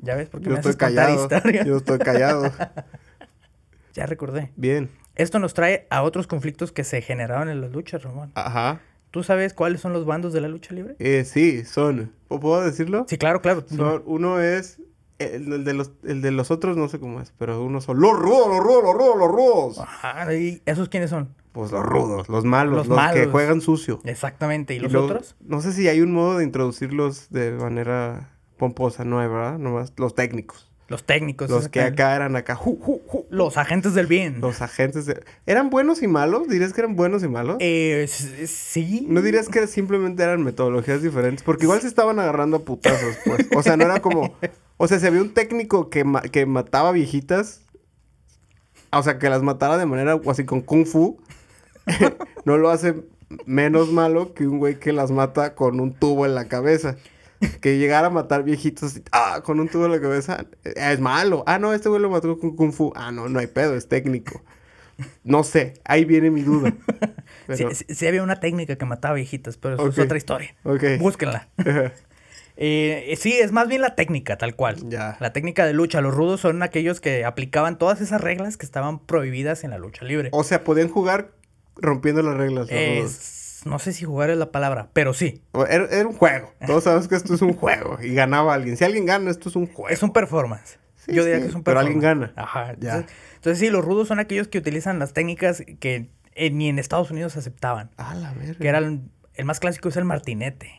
[0.03, 0.29] ¿Ya ves?
[0.29, 1.29] Porque Yo me estoy haces callado.
[1.65, 2.53] Yo estoy callado.
[3.95, 4.53] Ya recordé.
[4.55, 4.89] Bien.
[5.17, 8.31] Esto nos trae a otros conflictos que se generaron en las luchas, Ramón.
[8.37, 8.81] Ajá.
[9.11, 10.95] ¿Tú sabes cuáles son los bandos de la lucha libre?
[11.01, 12.13] Eh, sí, son.
[12.29, 13.07] ¿Pu- ¿Puedo decirlo?
[13.09, 13.65] Sí, claro, claro.
[13.69, 14.81] Son- uno es.
[15.19, 17.99] El, el de los, el de los otros no sé cómo es, pero uno son
[17.99, 19.79] los rudos, los rudos, los rudos, los rudos.
[19.81, 21.35] Ajá, ¿y esos quiénes son?
[21.59, 23.99] Pues los rudos, los malos, Los los, que juegan sucio.
[24.05, 24.75] Exactamente.
[24.75, 25.35] ¿Y los otros?
[25.41, 29.59] No sé si hay un modo de introducirlos de manera pomposa, no hay, ¿verdad?
[29.59, 30.71] Nomás los técnicos.
[30.87, 31.51] Los técnicos.
[31.51, 32.55] Los que acá eran acá.
[32.55, 33.27] ju, ju, ju.
[33.29, 34.41] Los agentes del bien.
[34.41, 35.21] Los agentes de...
[35.47, 36.47] ¿Eran buenos y malos?
[36.47, 37.57] ¿Dirías que eran buenos y malos?
[37.59, 38.07] Eh,
[38.47, 39.05] sí.
[39.11, 41.43] ¿No dirías que simplemente eran metodologías diferentes?
[41.43, 43.49] Porque igual se estaban agarrando a putazos, pues.
[43.57, 44.33] O sea, no era como...
[44.77, 47.63] O sea, si había un técnico que, ma- que mataba viejitas...
[48.93, 51.21] O sea, que las matara de manera o así con kung fu...
[52.45, 52.95] no lo hace
[53.47, 56.97] menos malo que un güey que las mata con un tubo en la cabeza.
[57.61, 61.45] que llegara a matar viejitos ah, con un tubo en la cabeza, eh, es malo.
[61.47, 62.93] Ah, no, este güey lo mató con Kung Fu.
[62.97, 64.43] Ah, no, no hay pedo, es técnico.
[65.23, 66.73] No sé, ahí viene mi duda.
[67.49, 70.55] Sí, Pero- sí- sí había una técnica que mataba viejitas, pero eso es otra historia.
[70.65, 70.83] Ok.
[70.99, 71.49] Búsquenla.
[72.61, 74.77] Eh, sí, es más bien la técnica, tal cual.
[74.89, 75.17] Ya.
[75.21, 76.01] La técnica de lucha.
[76.01, 80.05] Los rudos son aquellos que aplicaban todas esas reglas que estaban prohibidas en la lucha
[80.05, 80.29] libre.
[80.33, 81.31] O sea, podían jugar
[81.79, 82.69] rompiendo las reglas.
[82.71, 85.43] Es- no sé si jugar es la palabra, pero sí.
[85.69, 86.53] Era, era un juego.
[86.67, 87.99] Todos sabemos que esto es un juego.
[88.01, 88.77] Y ganaba alguien.
[88.77, 89.89] Si alguien gana, esto es un juego.
[89.89, 90.79] Es un performance.
[90.97, 92.05] Sí, Yo diría sí, que es un pero performance.
[92.07, 92.33] alguien gana.
[92.37, 92.75] Ajá.
[92.79, 92.95] Ya.
[92.99, 96.79] Entonces, entonces sí, los rudos son aquellos que utilizan las técnicas que eh, ni en
[96.79, 97.91] Estados Unidos aceptaban.
[97.97, 98.55] Ah, la verga.
[98.61, 99.01] Que era el,
[99.35, 100.71] el más clásico es el martinete.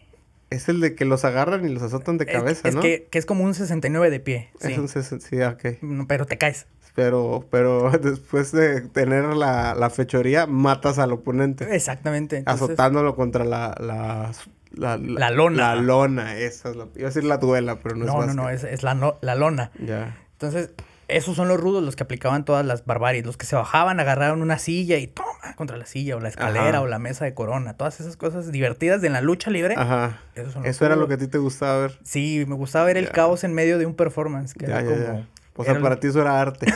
[0.50, 2.82] Es el de que los agarran y los azotan de cabeza, es, ¿no?
[2.82, 4.50] que, que es como un 69 de pie.
[4.60, 4.72] Sí.
[4.72, 6.06] Es un sesen- sí, ok.
[6.08, 6.66] Pero te caes.
[7.00, 11.74] Pero, pero después de tener la, la fechoría, matas al oponente.
[11.76, 12.38] Exactamente.
[12.38, 14.32] Entonces, azotándolo contra la, la,
[14.74, 15.76] la, La lona.
[15.76, 16.88] La lona, esa es la...
[16.96, 18.70] Iba a decir la duela, pero no, No, es no, no, básquet.
[18.70, 19.72] es, es la, no- la lona.
[19.86, 20.18] Ya.
[20.34, 20.72] Entonces,
[21.08, 23.26] esos son los rudos los que aplicaban todas las barbaries.
[23.26, 26.70] Los que se bajaban, agarraron una silla y toma contra la silla, o la escalera,
[26.70, 26.82] Ajá.
[26.82, 27.74] o la mesa de corona.
[27.76, 29.74] Todas esas cosas divertidas de la lucha libre.
[29.76, 30.20] Ajá.
[30.36, 32.00] Esos son los Eso era lo que a ti te gustaba ver.
[32.04, 34.54] Sí, me gustaba ver el caos en medio de un performance.
[34.54, 35.26] Que era ya, como.
[35.60, 36.68] O sea, era para ti eso era arte.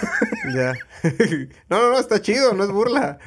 [0.53, 0.73] ya.
[1.69, 3.17] no, no, no, está chido, no es burla.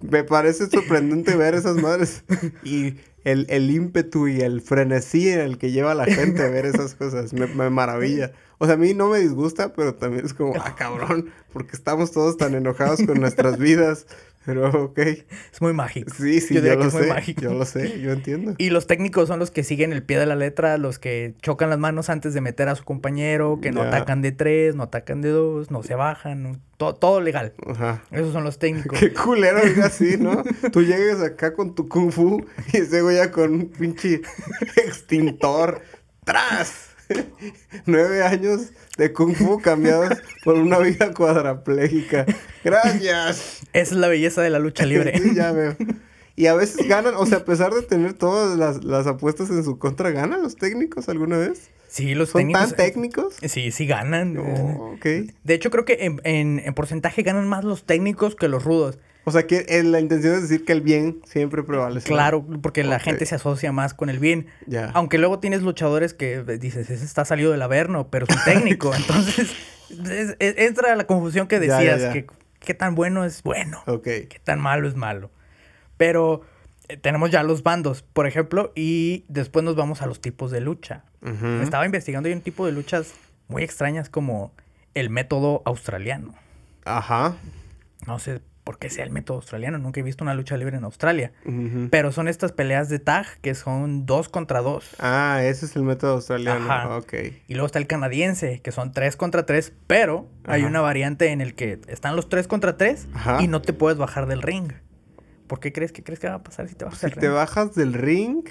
[0.00, 2.22] Me parece sorprendente ver esas madres.
[2.62, 6.66] Y el, el ímpetu y el frenesí en el que lleva la gente a ver
[6.66, 7.32] esas cosas.
[7.32, 8.30] Me, me maravilla.
[8.58, 12.12] O sea, a mí no me disgusta, pero también es como, ah, cabrón, porque estamos
[12.12, 14.06] todos tan enojados con nuestras vidas.
[14.44, 14.98] Pero, ok.
[14.98, 16.12] Es muy mágico.
[16.16, 17.08] Sí, sí, Yo yo, que lo es muy sé.
[17.08, 17.40] mágico.
[17.42, 18.54] Yo lo sé, yo entiendo.
[18.58, 21.70] Y los técnicos son los que siguen el pie de la letra, los que chocan
[21.70, 23.88] las manos antes de meter a su compañero, que no Ya.
[23.88, 27.52] atacan de tres, no atacan de dos, no se bajan, no- to- todo legal.
[27.66, 28.02] Ajá.
[28.10, 28.98] Esos son los técnicos.
[28.98, 30.42] Qué culero diga así, ¿no?
[30.72, 34.22] Tú llegas acá con tu kung fu y ese güey ya con un pinche
[34.76, 35.82] extintor.
[36.24, 36.88] ¡Tras!
[37.86, 42.26] Nueve años de kung fu cambiados por una vida cuadraplégica.
[42.64, 43.60] Gracias.
[43.72, 45.12] Esa es la belleza de la lucha libre.
[45.22, 45.76] Sí, ya veo.
[46.34, 49.62] Y a veces ganan, o sea, a pesar de tener todas las, las apuestas en
[49.64, 51.70] su contra, ¿ganan los técnicos alguna vez?
[51.88, 52.68] Sí, los ¿Son técnicos.
[52.68, 53.34] tan técnicos?
[53.46, 54.38] Sí, sí ganan.
[54.38, 55.04] Ok.
[55.44, 58.98] De hecho, creo que en, en- en porcentaje ganan más los técnicos que los rudos.
[59.24, 62.08] O sea, que eh, la intención es decir que el bien siempre prevalece.
[62.08, 64.46] Claro, porque la gente se asocia más con el bien.
[64.66, 64.90] Ya.
[64.94, 68.42] Aunque luego tienes luchadores que eh, dices, ese está salido del averno, pero es un
[68.44, 68.92] técnico.
[68.94, 69.52] Entonces,
[69.90, 72.26] es- es- entra la confusión que decías, que
[72.58, 74.02] qué tan bueno es bueno, Ok.
[74.04, 75.30] qué tan malo es malo.
[75.96, 76.42] Pero
[76.88, 80.60] eh, tenemos ya los bandos, por ejemplo, y después nos vamos a los tipos de
[80.60, 81.04] lucha.
[81.62, 83.12] Estaba investigando y hay un tipo de luchas
[83.46, 84.52] muy extrañas como
[84.94, 86.34] el método australiano.
[86.84, 87.36] Ajá.
[88.06, 90.84] No sé por qué sea el método australiano, nunca he visto una lucha libre en
[90.84, 91.32] Australia.
[91.90, 94.94] Pero son estas peleas de tag que son dos contra dos.
[95.00, 96.70] Ah, ese es el método australiano.
[96.70, 96.96] Ajá.
[96.96, 97.12] Ok.
[97.48, 101.40] Y luego está el canadiense, que son tres contra tres, pero hay una variante en
[101.40, 103.42] el que están los tres contra tres Ajá.
[103.42, 104.72] y no te puedes bajar del ring.
[105.48, 107.20] ¿Por qué crees que crees que va a pasar si te bajas Si del te
[107.26, 107.32] ring?
[107.34, 108.44] bajas del ring,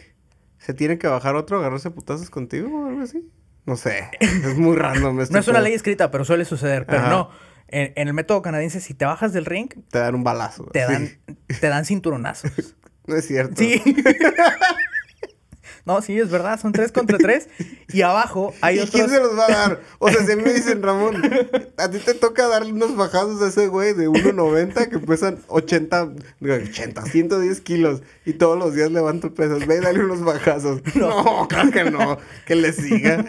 [0.60, 3.28] ¿se tiene que bajar otro agarrarse putazos contigo o algo así?
[3.65, 4.10] No sé.
[4.19, 6.86] Es muy random este No es una ley escrita, pero suele suceder.
[6.86, 7.30] Pero no,
[7.72, 10.66] en, en el método canadiense, si te bajas del ring, Te dan un balazo.
[10.66, 10.92] te sí.
[10.92, 11.10] dan,
[11.60, 12.52] te dan cinturonazos.
[13.08, 13.56] No es cierto.
[13.58, 13.82] Sí.
[15.86, 17.48] no, sí, es verdad, son tres contra tres.
[17.94, 18.91] Y abajo hay ¿Y otros...
[18.96, 19.82] quién se los va a dar?
[20.00, 21.22] O sea, si me dicen, Ramón,
[21.78, 26.10] a ti te toca darle unos bajazos a ese güey de 1.90 que pesan 80,
[26.39, 29.65] digo, 80, 110 kilos y todos los días levanto pesas.
[29.67, 30.82] Ve y dale unos bajazos.
[30.96, 32.17] No, claro que no.
[32.46, 33.26] Que le siga.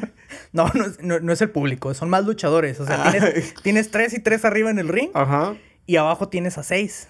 [0.53, 2.79] No, no es, no- no es el público, son más luchadores.
[2.81, 5.55] O sea, tienes, tienes tres y tres arriba en el ring Ajá.
[5.87, 7.09] y abajo tienes a seis.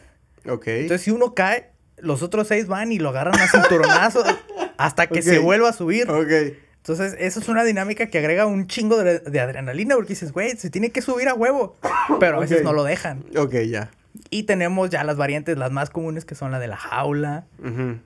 [0.49, 0.67] Ok.
[0.69, 4.25] Entonces, si uno cae, los otros seis van y lo agarran a cinturonazos
[4.85, 6.11] hasta que se vuelva a subir.
[6.11, 6.57] Ok.
[6.79, 10.57] Entonces, eso es una dinámica que agrega un chingo de, de adrenalina porque dices, güey,
[10.57, 11.77] se tiene que subir a huevo.
[12.19, 13.25] Pero a veces no lo dejan.
[13.37, 13.91] Ok, ya.
[14.31, 17.47] Y tenemos ya las variantes, las más comunes, que son la de la jaula,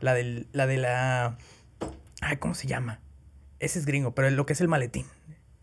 [0.01, 1.39] la, del, la de la...
[2.21, 3.01] Ay, ¿cómo se llama?
[3.61, 5.07] Ese es gringo, pero lo que es el maletín.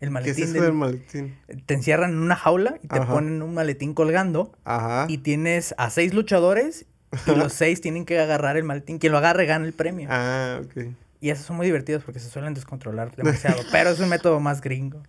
[0.00, 0.44] ¿Qué es maletín.
[0.44, 1.36] eso del- del maletín?
[1.66, 3.12] Te encierran en una jaula y te Ajá.
[3.12, 4.52] ponen un maletín colgando.
[4.64, 5.06] Ajá.
[5.08, 6.86] Y tienes a seis luchadores
[7.28, 8.98] y los seis tienen que agarrar el maletín.
[8.98, 10.08] Quien lo agarre gana el premio.
[10.10, 10.86] Ah, ok.
[11.24, 13.62] Y esos son muy divertidos porque se suelen descontrolar demasiado.
[13.72, 15.02] pero es un método más gringo.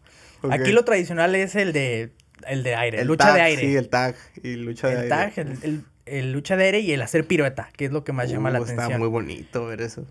[0.49, 2.13] Aquí lo tradicional es el de,
[2.47, 3.61] el de aire, El lucha tag, de aire.
[3.61, 5.09] Sí, el tag y lucha de el aire.
[5.09, 8.13] tag, el, el- el lucha de aire y el hacer pirueta, que es lo que
[8.13, 8.85] más llama la Uh, atención.
[8.91, 10.05] Está muy bonito ver eso.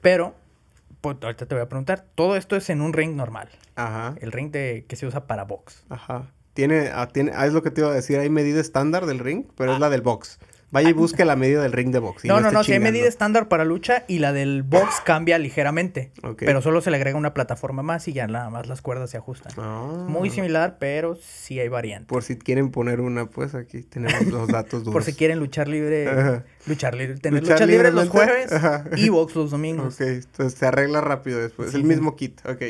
[0.00, 0.34] Pero,
[1.02, 3.48] pues, ahorita te voy a preguntar, todo esto es en un ring normal.
[3.76, 4.14] Ajá.
[4.20, 5.84] El ring de, que se usa para box.
[5.90, 6.30] Ajá.
[6.54, 9.18] Tiene, ah, tiene, ah, es lo que te iba a decir, hay medida estándar del
[9.18, 10.38] ring, pero es la del box.
[10.70, 12.24] Vaya y busque la medida del ring de box.
[12.26, 15.38] No, no, esté no, si hay medida estándar para lucha y la del box cambia
[15.38, 16.12] ligeramente.
[16.22, 16.42] Ok.
[16.44, 19.16] Pero solo se le agrega una plataforma más y ya nada más las cuerdas se
[19.16, 19.52] ajustan.
[19.56, 20.04] Ah.
[20.08, 22.08] Muy similar, pero sí hay variantes.
[22.08, 24.92] Por si quieren poner una, pues aquí tenemos los datos duros.
[24.92, 26.44] Por si quieren luchar libre, Ajá.
[26.66, 28.84] luchar libre, tener Luchar lucha libre los jueves ajá.
[28.96, 29.94] y box los domingos.
[29.94, 31.70] Ok, entonces se arregla rápido después.
[31.70, 32.62] Sí, el mismo kit, ok.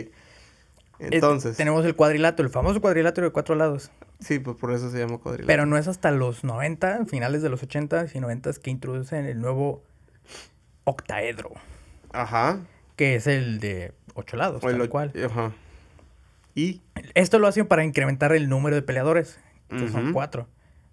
[0.98, 3.90] Es- Entonces, tenemos el cuadrilátero, el famoso cuadrilátero de cuatro lados.
[4.20, 5.46] sí, pues por eso se llama cuadrilátero.
[5.46, 9.40] Pero no es hasta los 90, finales de los 80 y 90 que introducen el
[9.40, 9.82] nuevo
[10.84, 11.50] octaedro,
[12.12, 12.61] Ajá.
[12.96, 15.12] que es el de ocho lados, O tal och- cual.
[15.24, 15.52] Ajá.
[16.54, 16.80] Y,
[17.14, 20.48] Esto lo hacen para incrementar el número de peleadores, que son cuatro.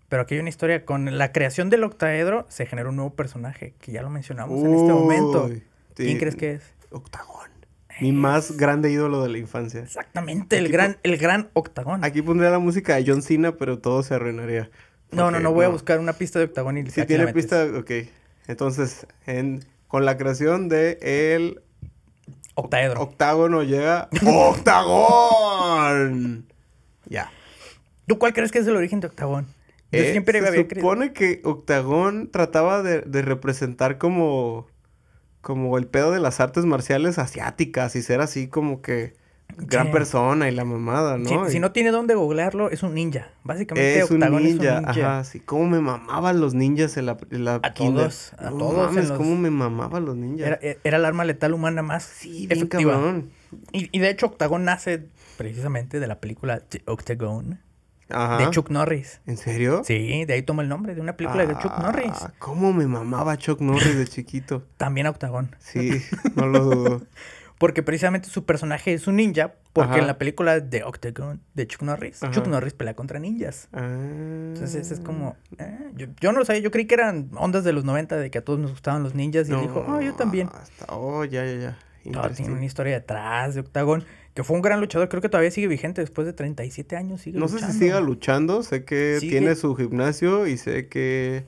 [0.09, 3.73] Pero aquí hay una historia, con la creación del octaedro se generó un nuevo personaje,
[3.79, 5.45] que ya lo mencionamos en este momento.
[5.45, 5.63] Uy,
[5.95, 6.17] ¿Quién sí.
[6.19, 6.63] crees que es?
[6.91, 7.49] Octagón.
[8.01, 9.81] Mi más grande ídolo de la infancia.
[9.81, 12.03] Exactamente, el gran, el gran octagón.
[12.03, 14.69] Aquí pondría la música de John Cena, pero todo se arruinaría.
[15.11, 17.91] no, no, no, voy a buscar una pista de octagón y Si tiene pista, ok.
[18.47, 21.61] Entonces, en, con la creación de el
[22.55, 23.01] Octaedro.
[23.01, 24.09] octágono llega
[25.15, 26.45] ¡Octagón!
[27.07, 27.31] Ya.
[28.07, 29.47] ¿Tú cuál crees que es el origen de octagón?
[29.91, 30.87] Yo Eh, siempre se había creído.
[30.87, 34.67] supone que Octagón trataba de, de representar como
[35.45, 39.13] como el pedo de las artes marciales asiáticas y ser así como que
[39.57, 39.91] gran Sí.
[39.93, 41.29] persona y la mamada, ¿no?
[41.29, 43.27] Si, Y si no tiene dónde googlearlo, es un ninja.
[43.43, 44.77] Básicamente, es un ninja, es un ninja.
[44.89, 48.05] ajá, sí, cómo me mamaban los ninjas en la, en la A kinder.
[48.05, 50.47] todos, a No todos en mames, los- cómo me mamaban los ninjas.
[50.47, 52.93] Era, e, era el arma letal humana más sí, bien efectiva.
[52.93, 53.29] cabrón.
[53.71, 55.05] Y, y de hecho, Octagón nace
[55.37, 57.59] precisamente de la película The Octagon
[58.09, 58.37] Ajá.
[58.37, 59.21] de Chuck Norris.
[59.25, 59.81] ¿En serio?
[59.85, 62.13] Sí, de ahí toma el nombre de una película de Chuck Ah, Norris.
[62.39, 64.63] ¿Cómo me mamaba Chuck Norris de chiquito?
[64.77, 65.55] También Octagón.
[65.59, 66.01] Sí,
[66.35, 67.01] no lo dudo.
[67.57, 69.53] Porque precisamente su personaje es un ninja.
[69.71, 69.99] Porque Ajá.
[70.01, 72.31] en la película de Octagon de Chuck Norris, Ajá.
[72.33, 73.69] Chuck Norris pelea contra ninjas.
[73.71, 73.79] Ah.
[74.53, 75.37] Entonces es como...
[75.57, 78.29] eh, yo, yo no lo sabía, yo creí que eran ondas de los 90 de
[78.29, 79.47] que a todos nos gustaban los ninjas.
[79.49, 80.49] Y él dijo, oh, yo también.
[80.53, 81.77] hasta- oh, ya, ya, ya.
[82.11, 84.03] Todo tiene una historia detrás de Octagón.
[84.35, 85.09] Que fue un gran luchador.
[85.09, 87.21] Creo que todavía sigue vigente después de 37 años.
[87.21, 89.31] Sigue No sé si siga luchando, sé que Sigue.
[89.39, 91.45] tiene su gimnasio y sé que...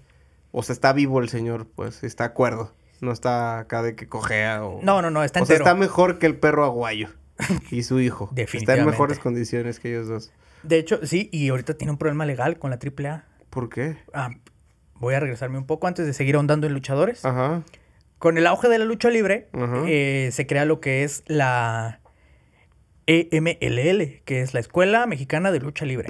[0.52, 2.74] O sea, está vivo el señor, pues, está acuerdo.
[3.02, 4.80] No está acá de que cojea o...
[4.82, 5.70] No, no, no, está o sea, entero.
[5.70, 7.10] está mejor que el perro aguayo
[7.70, 8.26] y su hijo.
[8.32, 8.90] Está en Definitivamente.
[8.92, 10.32] mejores condiciones que ellos dos.
[10.64, 13.26] De hecho, sí, y ahorita tiene un problema legal con la AAA.
[13.52, 13.98] ¿Por qué?
[14.14, 14.32] Ah,
[14.96, 17.24] voy a regresarme un poco antes de seguir ahondando en luchadores.
[17.26, 17.62] Ajá.
[18.18, 19.50] Con el auge de la lucha libre,
[19.88, 22.00] eh, se crea lo que es la
[23.08, 26.08] EMLL, que es la Escuela Mexicana de Lucha Libre,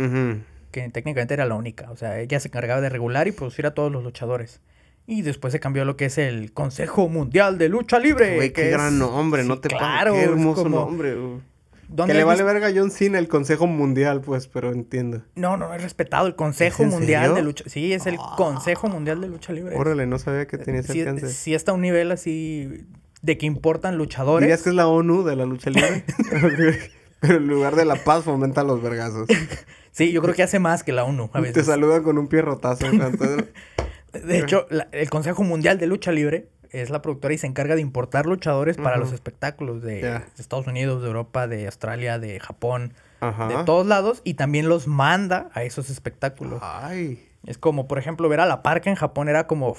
[0.71, 1.89] que técnicamente era la única.
[1.91, 4.61] O sea, ella se encargaba de regular y producir a todos los luchadores.
[5.05, 8.35] Y después se cambió a lo que es el Consejo Mundial de Lucha Libre.
[8.35, 11.15] Güey, qué es- gran nombre, no Sí, te claro, Qué hermoso como- nombre.
[11.15, 11.39] güey.
[11.89, 15.21] ¿Dónde Que le vale verga a John Cena el Consejo Mundial, pues, pero entiendo.
[15.35, 16.27] No, no, es respetado.
[16.27, 17.41] El Consejo Mundial de?
[17.41, 17.63] Lucha...
[17.67, 18.33] Sí, es el Ah.
[18.35, 19.73] Consejo Mundial de Lucha Libre.
[19.77, 21.29] Órale, no sabía que tenía ese sí, alcance.
[21.29, 22.83] sí está a un nivel así
[23.21, 24.45] de que importan luchadores.
[24.45, 26.03] ¿Dirías que es la ONU de la lucha libre?
[27.19, 29.27] Pero en lugar de la paz fomenta los vergazos.
[29.91, 31.65] Sí, yo creo que hace más que la ONU a Te veces.
[31.65, 32.85] saludan con un pierrotazo.
[34.13, 37.75] De hecho, la- el Consejo Mundial de Lucha Libre es la productora y se encarga
[37.75, 42.93] de importar luchadores para los espectáculos de Estados Unidos, de Europa, de Australia, de Japón,
[43.19, 43.47] Ajá.
[43.47, 46.59] de todos lados y también los manda a esos espectáculos.
[46.63, 47.23] Ay.
[47.45, 49.75] Es como, por ejemplo, ver a la parca en Japón era como...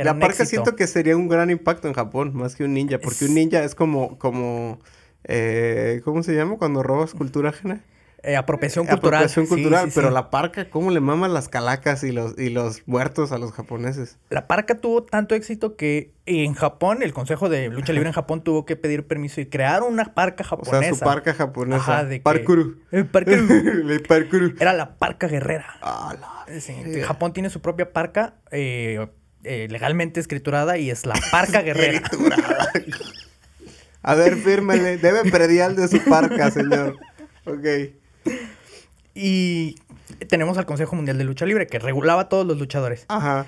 [0.00, 0.48] Era la parca éxito.
[0.64, 2.98] siento que sería un gran impacto en Japón, más que un ninja.
[2.98, 4.18] Porque un ninja es como...
[4.18, 4.80] como
[5.24, 7.82] eh, ¿Cómo se llama cuando robas cultura ajena?
[8.22, 9.20] Eh, apropiación cultural.
[9.22, 10.14] Apropiación cultural, sí, pero sí.
[10.14, 14.18] la parca, ¿cómo le maman las calacas y los, y los muertos a los japoneses?
[14.28, 18.44] La parca tuvo tanto éxito que en Japón, el Consejo de Lucha Libre en Japón
[18.44, 20.80] tuvo que pedir permiso y crear una parca O japonesa.
[20.80, 21.78] sea, su parca japonesa.
[21.78, 22.76] Ajá, de que- Parkour.
[22.90, 23.08] El.
[24.60, 25.78] Era la parca guerrera.
[25.80, 27.02] Ah, la.
[27.06, 29.08] Japón tiene su propia parca eh,
[29.44, 32.02] eh, legalmente escriturada y es la parca guerrera.
[34.02, 34.96] A ver, fírmele.
[34.96, 36.96] Debe predial de su parca, señor.
[37.44, 37.66] Ok.
[39.14, 39.76] y
[40.28, 43.04] tenemos al Consejo Mundial de Lucha Libre que regulaba a todos los luchadores.
[43.08, 43.46] Ajá.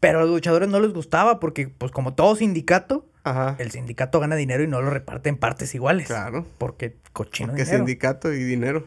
[0.00, 3.56] Pero a los luchadores no les gustaba porque, pues como todo sindicato, Ajá.
[3.58, 6.06] el sindicato gana dinero y no lo reparte en partes iguales.
[6.08, 6.46] Claro.
[6.58, 7.78] Porque cochino Porque dinero.
[7.78, 8.86] sindicato y dinero.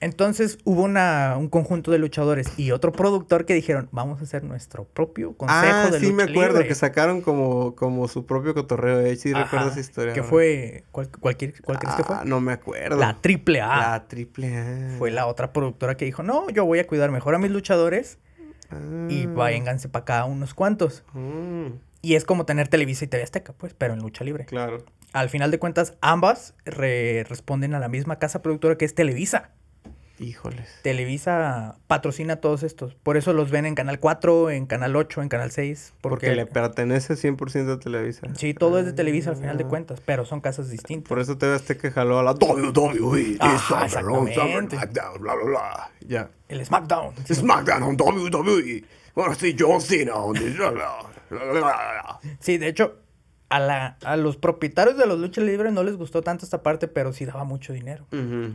[0.00, 4.44] Entonces hubo una, un conjunto de luchadores y otro productor que dijeron, vamos a hacer
[4.44, 6.68] nuestro propio consejo ah, de sí, lucha me acuerdo libre".
[6.68, 9.00] que sacaron como, como su propio cotorreo.
[9.00, 9.16] Eh.
[9.16, 10.12] Sí, Ajá, recuerdo esa historia.
[10.14, 10.30] Que ahora.
[10.30, 12.14] fue, ¿cuál, cualquier, ¿cuál crees que fue?
[12.16, 12.96] Ah, no me acuerdo.
[12.96, 13.76] La triple A.
[13.92, 14.96] La triple A.
[14.98, 18.18] Fue la otra productora que dijo, no, yo voy a cuidar mejor a mis luchadores
[19.08, 19.30] y Ah.
[19.34, 21.02] váyanse para acá unos cuantos.
[21.14, 21.68] Mm,
[22.02, 24.44] Y es como tener Televisa y TV Azteca, pues, pero en lucha libre.
[24.44, 24.84] claro.
[25.14, 29.50] Al final de cuentas, ambas re- responden a la misma casa productora que es Televisa.
[30.20, 30.68] Híjoles.
[30.82, 32.94] Televisa patrocina todos estos.
[32.94, 35.94] Por eso los ven en Canal 4, en Canal 8, en Canal 6.
[36.00, 38.26] Porque, Porque, le pertenece 100% a Televisa.
[38.36, 39.68] Sí, todo es de Televisa al final de Ah.
[39.68, 41.08] cuentas, pero son casas distintas.
[41.08, 43.36] Por eso TV Azteca jaló a la WWE.
[43.40, 44.76] Ajá, SummerSlam, exactamente.
[44.76, 45.90] SummerSlam, bla, bla, bla.
[46.06, 46.30] Ya.
[46.48, 47.14] El SmackDown.
[47.32, 48.84] SmackDown on WWE.
[49.14, 50.14] Bueno, sí, John Cena.
[50.16, 50.56] on the-.
[52.40, 52.96] Sí, de hecho,
[53.50, 56.88] a, la, a los propietarios de los luchas libres no les gustó tanto esta parte,
[56.88, 58.06] pero sí daba mucho dinero.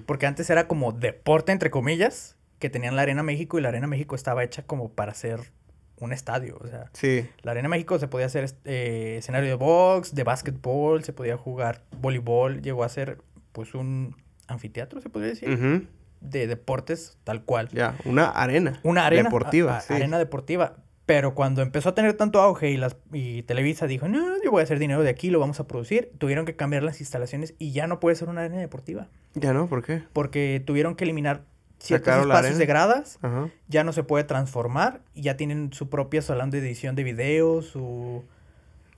[0.06, 3.88] Porque antes era como deporte, entre comillas, que tenían la Arena México y la Arena
[3.88, 5.40] México estaba hecha como para ser
[6.00, 6.58] un estadio.
[6.62, 7.28] O sea, Sí.
[7.42, 11.84] la Arena México se podía hacer eh, escenario de box, de básquetbol, se podía jugar
[12.00, 13.20] voleibol, llegó a ser
[13.52, 14.16] pues un
[14.48, 15.88] anfiteatro, se podría decir,
[16.22, 17.70] de deportes tal cual.
[17.74, 18.80] Ya, una arena.
[18.84, 19.94] Una arena Deportiva, a- a- sí.
[19.94, 20.78] Arena deportiva.
[21.06, 24.62] Pero cuando empezó a tener tanto auge y, las, y Televisa dijo, no, yo voy
[24.62, 27.74] a hacer dinero de aquí, lo vamos a producir, tuvieron que cambiar las instalaciones y
[27.74, 29.10] ya no puede ser una arena deportiva.
[29.34, 30.04] Ya no, ¿por qué?
[30.14, 31.44] Porque tuvieron que eliminar
[31.80, 33.50] ciertos Sacaron espacios de gradas, Ajá.
[33.68, 37.62] ya no se puede transformar y ya tienen su propia salón de edición de video,
[37.62, 38.24] su,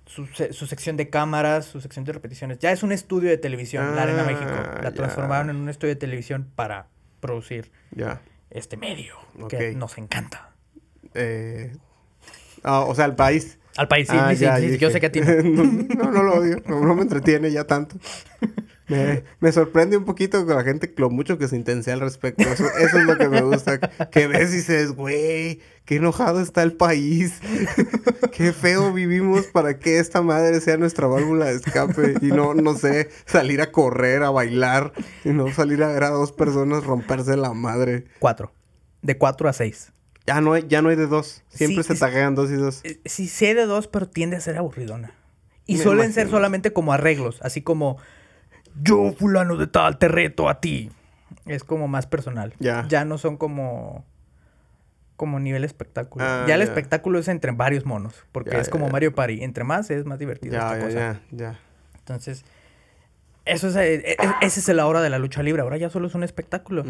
[0.06, 2.60] su, su sección de cámaras, su sección de repeticiones.
[2.60, 4.52] Ya es un estudio de televisión, la Arena Ah, México.
[4.84, 4.92] La ya.
[4.92, 6.86] transformaron en un estudio de televisión para
[7.20, 8.22] producir Ya.
[8.52, 9.16] este medio
[9.50, 10.52] que nos encanta.
[11.16, 11.76] Eh...
[12.66, 13.58] Ah, o sea, el país.
[13.78, 14.78] Al país, sí, Ah, sí, sí, ya, sí, dije.
[14.78, 15.64] yo sé que a ti no.
[15.64, 16.62] no, no lo odio.
[16.68, 17.96] No, no me entretiene ya tanto.
[18.88, 22.44] Me, me sorprende un poquito con la gente lo mucho que se intensea al respecto.
[22.44, 23.80] Eso, eso es lo que me gusta.
[23.80, 27.40] Que ves y dices, güey, qué enojado está el país.
[28.32, 32.14] qué feo vivimos para que esta madre sea nuestra válvula de escape.
[32.22, 34.94] Y no, no sé, salir a correr, a bailar.
[35.24, 38.06] Y no salir a ver a dos personas romperse la madre.
[38.20, 38.54] Cuatro.
[39.02, 39.92] De cuatro a seis.
[40.28, 41.44] Ya no hay, ya no hay de dos.
[41.50, 42.82] Siempre Sí, se taguean dos y dos.
[42.84, 45.12] Eh, Sí sé de dos, pero tiende a ser aburridona.
[45.68, 47.98] Y Me suelen ser solamente como arreglos, así como
[48.82, 50.92] yo fulano de tal te reto a ti.
[51.46, 52.54] Es como más personal.
[52.60, 52.86] Ya.
[52.88, 54.06] Ya no son como
[55.16, 56.26] como nivel espectáculo.
[56.28, 56.66] Ah, ya el ya.
[56.66, 58.92] espectáculo es entre varios monos, porque Ya, es como ya.
[58.92, 60.92] Mario Party, entre más es más divertido esta cosa.
[60.92, 61.60] ya, ya.
[62.00, 62.44] Entonces,
[63.46, 66.08] eso es, eh, eh, esa es la hora de la lucha libre, ahora ya solo
[66.08, 66.84] es un espectáculo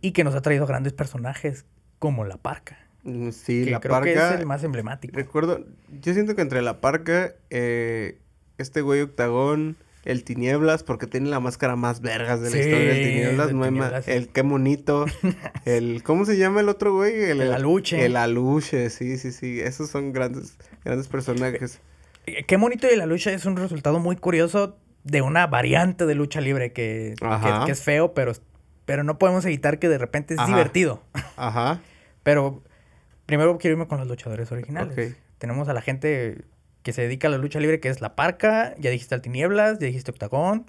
[0.00, 1.64] y que nos ha traído grandes personajes
[1.98, 4.34] como La Parca, Mm, Sí, que la creo que parca.
[4.34, 5.16] es el más emblemático.
[5.16, 5.64] Recuerdo,
[6.00, 8.18] yo siento que entre la parca, eh,
[8.58, 12.86] este güey octagón, el tinieblas, porque tiene la máscara más vergas de la Sí, historia
[12.88, 14.08] del tinieblas, no hay Tinieblas.
[14.08, 15.06] el qué bonito,
[15.64, 17.14] el, ¿cómo se llama el otro güey?
[17.30, 18.04] El Aluche.
[18.04, 21.80] El aluche, sí, sí, sí, esos son grandes, grandes personajes.
[22.26, 26.14] Eh, Qué bonito de la lucha es un resultado muy curioso de una variante de
[26.16, 28.32] lucha libre que, que- que es feo, pero,
[28.86, 30.48] pero no podemos evitar que de repente es Ajá.
[30.48, 31.02] divertido.
[31.36, 31.80] Ajá,
[32.22, 32.62] Pero
[33.26, 35.14] primero quiero irme con los luchadores originales.
[35.38, 36.44] Tenemos a la gente
[36.82, 39.78] que se dedica a la lucha libre, que es La Parca, ya dijiste al Tinieblas,
[39.78, 40.64] ya dijiste Octagón.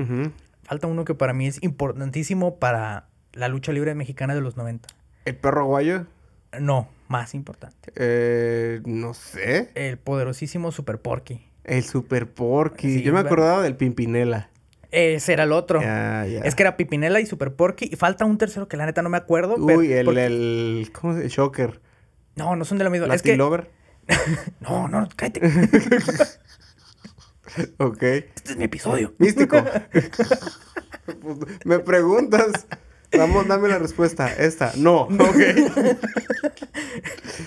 [0.63, 4.87] Falta uno que para mí es importantísimo para la lucha libre mexicana de los 90.
[5.25, 6.05] el perro aguayo,
[6.59, 7.91] No, más importante.
[7.95, 11.41] eh, no sé, El poderosísimo Super Porky.
[11.63, 14.49] el super porky, Sí, yo me acordaba del pimpinela.
[14.91, 15.81] Ese era el otro.
[15.81, 16.25] Ya.
[16.25, 17.89] Es que era Pipinela y Super Porky.
[17.91, 19.55] Y falta un tercero que la neta no me acuerdo.
[19.65, 21.81] pero- Uy, el, porque- el, ¿cómo se Shocker.
[22.35, 23.07] No, no son de la misma.
[23.07, 23.35] ¿La es que...
[23.35, 23.69] Lover?
[24.61, 25.41] No, no, cállate.
[27.77, 28.03] Ok.
[28.03, 29.13] Este es mi episodio.
[29.17, 29.57] Místico.
[31.21, 32.67] Pues, Me preguntas.
[33.15, 34.27] Vamos, dame la respuesta.
[34.33, 34.71] Esta.
[34.77, 35.01] No.
[35.03, 35.37] Ok.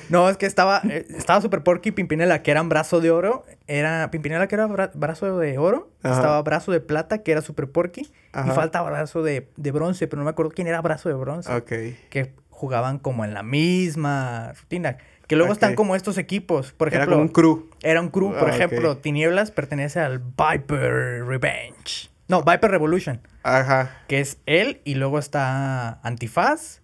[0.09, 3.45] No, es que estaba, eh, estaba Super Porky y Pimpinela, que eran brazo de oro.
[3.67, 5.91] Era Pimpinela, que era bra- brazo de oro.
[6.03, 6.15] Ajá.
[6.17, 8.11] Estaba brazo de plata, que era Super Porky.
[8.33, 8.51] Ajá.
[8.51, 11.53] Y falta brazo de, de bronce, pero no me acuerdo quién era brazo de bronce.
[11.53, 11.69] Ok.
[12.11, 14.99] Que jugaban como en la misma rutina.
[15.27, 16.73] Que luego están como estos equipos.
[16.73, 17.71] Por Era ejemplo, como un crew.
[17.83, 18.97] Era un crew, por Ah, ejemplo.
[18.97, 22.11] Tinieblas pertenece al Viper Revenge.
[22.27, 23.91] No, Viper Revolution, Ajá.
[24.09, 26.81] que es él, y luego está Antifaz,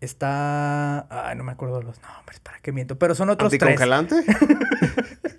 [0.00, 1.06] está...
[1.28, 2.98] Ay, no me acuerdo los nombres, ¿para qué miento?
[2.98, 3.62] Pero son otros tres.
[3.62, 4.16] ¿Anticongelante?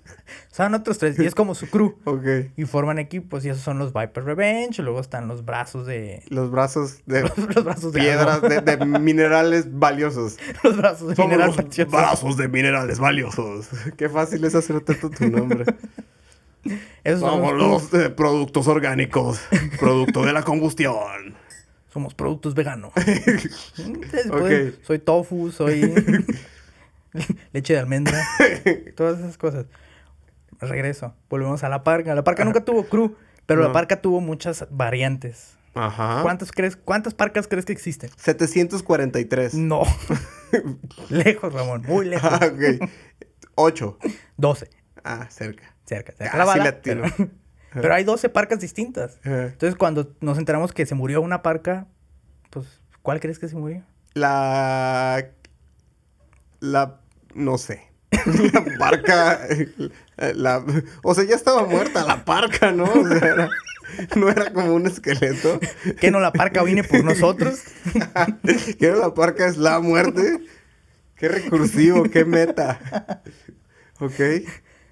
[0.50, 1.98] Son otros tres, y es como su crew.
[2.04, 2.52] ok.
[2.56, 6.22] Y forman equipos, y esos son los Viper Revenge, luego están los brazos de...
[6.28, 7.22] Los brazos de
[7.54, 7.98] los brazos de...
[8.00, 10.36] piedras, de, de minerales valiosos.
[10.62, 11.90] los brazos de Somos Mineral los Precioso.
[11.90, 13.66] brazos de minerales valiosos.
[13.96, 15.64] Qué fácil es hacerte tu tu nombre.
[17.04, 19.40] Esos son Somos los- los eh, productos orgánicos.
[19.80, 21.34] Producto de la combustión.
[21.92, 22.92] Somos productos veganos.
[24.30, 24.82] Ok.
[24.82, 25.80] Soy tofu, soy
[27.52, 28.26] leche de almendra,
[28.96, 29.66] todas esas cosas.
[30.60, 32.14] Regreso, volvemos a la parca.
[32.14, 33.14] La parca nunca tuvo crew,
[33.46, 35.56] pero la parca tuvo muchas variantes.
[35.74, 36.22] Ajá.
[36.22, 38.08] ¿Cuántas crees, cuántas parcas crees que existen?
[38.16, 39.54] 743.
[39.54, 39.82] No.
[41.10, 42.30] lejos, Ramón, muy lejos.
[42.32, 42.88] Ah, ok.
[43.56, 43.98] 8.
[44.36, 44.70] 12.
[45.02, 45.73] Ah, cerca.
[45.86, 46.32] Cerca, cerca.
[46.34, 47.04] Ah, la bala, pero,
[47.72, 49.18] pero hay 12 parcas distintas.
[49.24, 49.46] Ajá.
[49.46, 51.86] Entonces, cuando nos enteramos que se murió una parca,
[52.50, 53.82] pues, ¿cuál crees que se murió?
[54.14, 55.26] La.
[56.60, 57.00] La.
[57.34, 57.82] No sé.
[58.52, 59.40] La parca.
[60.34, 60.64] La,
[61.02, 62.84] o sea, ya estaba muerta la parca, ¿no?
[62.84, 63.50] O sea, era-
[64.16, 65.60] no era como un esqueleto.
[66.00, 67.60] ¿Que no la parca vine por nosotros?
[68.78, 70.38] Que era la parca es la muerte.
[71.16, 73.20] Qué recursivo, qué meta.
[74.00, 74.20] Ok.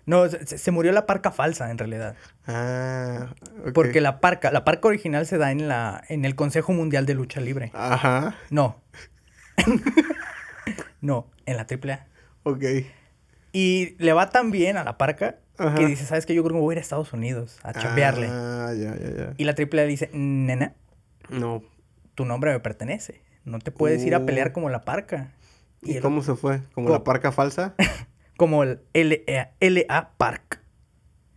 [0.04, 2.16] No, se, se murió la parca falsa, en realidad.
[2.46, 3.28] Ah.
[3.64, 3.72] ok.
[3.72, 7.14] Porque la parca, la parca original se da en la, en el Consejo Mundial de
[7.14, 7.70] Lucha Libre.
[7.74, 8.34] Ajá.
[8.50, 8.80] No.
[11.00, 12.06] no, en la AAA.
[12.44, 12.64] Ok.
[13.52, 15.74] Y le va tan bien a la parca Ajá.
[15.76, 16.34] que dice, ¿sabes qué?
[16.34, 18.28] Yo creo que voy a ir a Estados Unidos a chambearle.
[18.30, 19.34] Ah, ya, ya, ya.
[19.36, 20.74] Y la AAA dice, nena,
[21.28, 21.62] No.
[22.14, 23.20] tu nombre me pertenece.
[23.44, 25.32] No te puedes ir a pelear como la parca.
[25.82, 26.60] ¿Y, cómo se fue?
[26.74, 27.74] ¿Como Co- la parca falsa?
[28.36, 30.60] Como el LA, LA Park.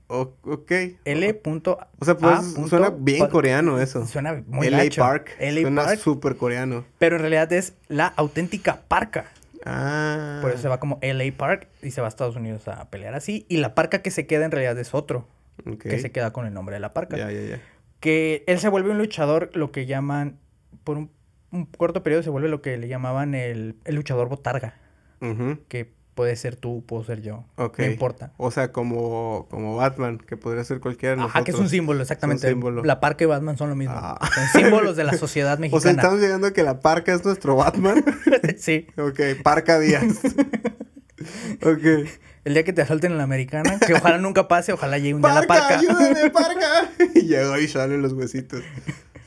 [0.07, 0.71] O- ok.
[1.05, 1.41] L.
[1.43, 4.05] O sea, pues A suena bien coreano eso.
[4.05, 5.01] Suena muy LA gacho.
[5.01, 5.35] Park.
[5.39, 6.85] LA suena súper coreano.
[6.99, 9.25] Pero en realidad es la auténtica parca.
[9.65, 10.39] Ah.
[10.41, 13.15] Por eso se va como LA Park y se va a Estados Unidos a pelear
[13.15, 13.45] así.
[13.49, 15.27] Y la parca que se queda en realidad es otro.
[15.65, 15.79] Ok.
[15.83, 17.17] Que se queda con el nombre de la parca.
[17.17, 17.61] Ya, ya, ya.
[17.99, 20.37] Que él se vuelve un luchador, lo que llaman,
[20.83, 21.09] por un,
[21.51, 24.75] un corto periodo se vuelve lo que le llamaban el, el luchador botarga.
[25.21, 25.57] Ujú.
[25.67, 27.45] Que puede ser tú, puedo ser yo.
[27.57, 27.79] Ok.
[27.79, 28.31] No importa.
[28.37, 31.71] O sea, como, como Batman, que podría ser cualquiera de Ajá, que es un nosotros.
[31.71, 32.47] símbolo, exactamente.
[32.49, 32.83] símbolo.
[32.83, 33.93] La parca y Batman son lo mismo.
[33.95, 34.17] Ah.
[34.33, 35.91] Son símbolos de la sociedad O sea, mexicana.
[36.01, 38.03] estamos llegando a que la parca es nuestro Batman.
[38.57, 38.87] sí.
[38.97, 40.05] ok, parca Díaz.
[41.61, 42.09] ok.
[42.45, 45.21] El día que te asalten en la americana, que ojalá nunca pase, ojalá llegue un
[45.21, 45.79] día la ¡Parca, parca.
[45.79, 46.91] ayúdame, parca!
[47.15, 48.61] y llegó y salen los huesitos.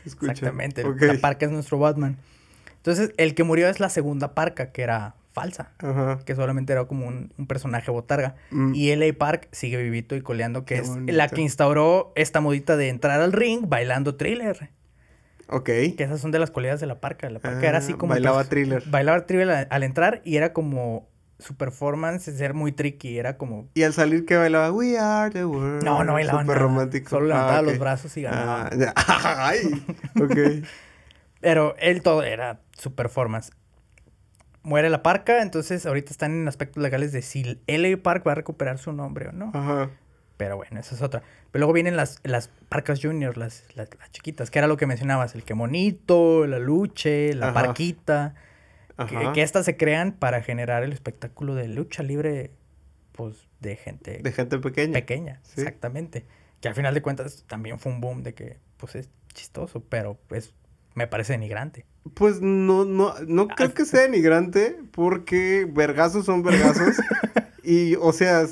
[0.04, 0.32] Se escucha.
[0.32, 0.84] Exactamente.
[0.84, 1.02] Ok.
[1.02, 2.16] La parca es nuestro Batman.
[2.76, 5.72] Entonces, el que murió es la segunda parca, que era falsa.
[5.78, 6.18] Ajá.
[6.24, 8.34] Que solamente era como un, un personaje botarga.
[8.50, 8.74] Mm.
[8.74, 11.12] Y LA Park sigue vivito y coleando, que Qué es bonito.
[11.12, 14.70] la que instauró esta modita de entrar al ring bailando thriller.
[15.48, 15.64] Ok.
[15.66, 17.30] Que esas son de las cualidades de la parca.
[17.30, 18.10] La parca era así Ah, como.
[18.12, 18.82] bailaba pues, thriller.
[18.86, 21.08] Bailaba thriller al, al entrar y era como
[21.38, 23.16] su performance, ser muy tricky.
[23.18, 23.68] Era como.
[23.74, 25.84] Y al salir que bailaba We are the world.
[25.84, 26.58] No, no bailaba nada.
[26.58, 27.10] romántico.
[27.10, 27.66] Solo levantaba ok.
[27.66, 28.66] los brazos y ganaba.
[28.72, 28.92] Ah, ya.
[29.46, 29.84] Ay.
[30.20, 30.66] Ok.
[31.40, 33.52] Pero él todo era su performance.
[34.68, 38.34] Muere la parca, entonces ahorita están en aspectos legales de si LA Park va a
[38.34, 39.50] recuperar su nombre o no.
[39.54, 39.90] Ajá.
[40.36, 41.22] Pero bueno, esa es otra.
[41.50, 44.86] Pero luego vienen las, las parcas juniors, las, las, las chiquitas, que era lo que
[44.86, 47.54] mencionabas, el que monito, la luche, la Ajá.
[47.54, 48.34] parquita.
[49.08, 49.32] Que, Ajá.
[49.32, 52.50] que estas se crean para generar el espectáculo de lucha libre,
[53.12, 54.92] pues, de gente De gente pequeña.
[54.92, 55.40] pequeña.
[55.44, 55.60] Sí.
[55.62, 56.26] Exactamente.
[56.60, 60.18] Que al final de cuentas también fue un boom de que, pues, es chistoso, pero
[60.28, 60.52] pues
[60.94, 61.86] me parece denigrante.
[62.14, 66.96] Pues no, no, no Ah, creo que sea denigrante porque vergazos son vergazos.
[67.64, 68.44] y, o sea,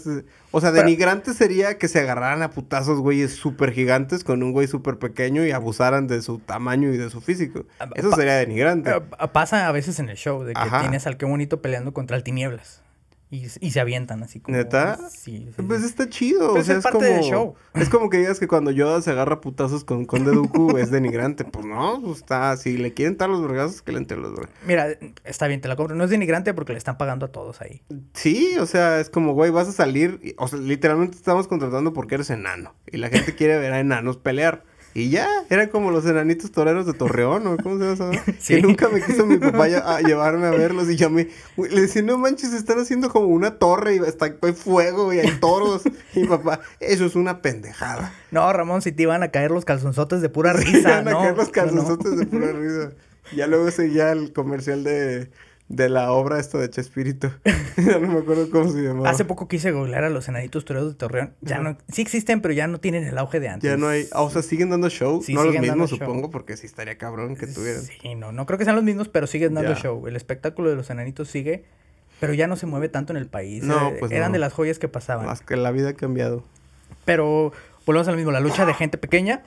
[0.50, 4.52] o sea, Pero- denigrante sería que se agarraran a putazos güeyes súper gigantes con un
[4.52, 7.64] güey súper pequeño y abusaran de su tamaño y de su físico.
[7.78, 8.90] Ah, Eso pa- sería denigrante.
[8.90, 9.00] Eh,
[9.32, 10.80] pasa a veces en el show, de que Ajá.
[10.80, 12.82] tienes al que bonito peleando contra el tinieblas.
[13.28, 14.56] Y, y se avientan así como...
[14.56, 14.96] ¿Neta?
[15.10, 16.52] Sí, sí, Pues está chido.
[16.52, 17.54] Pues o sea, es es, parte como, del show.
[17.74, 21.44] Es como que digas que cuando Yoda se agarra putazos con Conde Dooku es denigrante.
[21.44, 22.56] Pues no, pues está.
[22.56, 24.54] Si le quieren dar los vergazos, que le entren los vergazos.
[24.64, 24.86] Mira,
[25.24, 25.96] está bien, te la compro.
[25.96, 27.82] No es denigrante porque le están pagando a todos ahí.
[28.14, 30.20] Sí, o sea, es como, güey, vas a salir.
[30.22, 32.74] y- O sea, literalmente te estamos contratando porque eres enano.
[32.86, 34.62] Y la gente quiere ver a enanos pelear.
[34.98, 38.12] Y ya, eran como los enanitos toreros de Torreón, ¿o cómo se llama?
[38.38, 38.54] Sí.
[38.54, 40.88] Que nunca me quiso mi papá a llevarme a verlos.
[40.88, 41.28] Y ya me.
[41.58, 45.38] le decía, no manches, están haciendo como una torre y está hay fuego y hay
[45.38, 45.82] toros.
[46.14, 48.14] y mi papá, eso es una pendejada.
[48.30, 51.10] No, Ramón, si te iban a caer los calzonzotes de pura Sí, risa, van a
[51.10, 51.18] ¿no?
[51.20, 51.52] caer los No, no.
[51.52, 52.92] calzonzotes de pura risa.
[53.36, 55.28] Ya luego seguía el comercial de,
[55.68, 57.32] de la obra esta de Chespirito.
[57.76, 59.10] ya no me acuerdo cómo se llamaba.
[59.10, 61.34] Hace poco quise googlear a los enanitos toreros de Torreón.
[61.40, 61.76] Ya no...
[61.88, 63.68] Sí existen, pero ya no tienen el auge de antes.
[63.68, 66.56] Ya no hay, ah, o sea, siguen dando show, Sí, no los mismos supongo, porque
[66.56, 67.82] sí estaría cabrón que tuvieran.
[67.82, 69.80] Sí, no, no creo que sean los mismos, pero siguen dando Ya.
[69.80, 70.06] show.
[70.06, 71.64] El espectáculo de los enanitos sigue,
[72.20, 73.64] pero ya no se mueve tanto en el país.
[73.64, 74.34] No, Eh, pues Eran no.
[74.34, 75.26] de las joyas que pasaban.
[75.26, 76.44] Más que la vida ha cambiado.
[77.04, 77.52] Pero
[77.84, 79.42] volvemos a lo mismo, la lucha de gente pequeña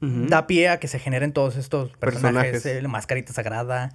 [0.00, 2.66] da pie a que se generen todos estos personajes, Personajes.
[2.66, 3.90] eh, la mascarita sagrada.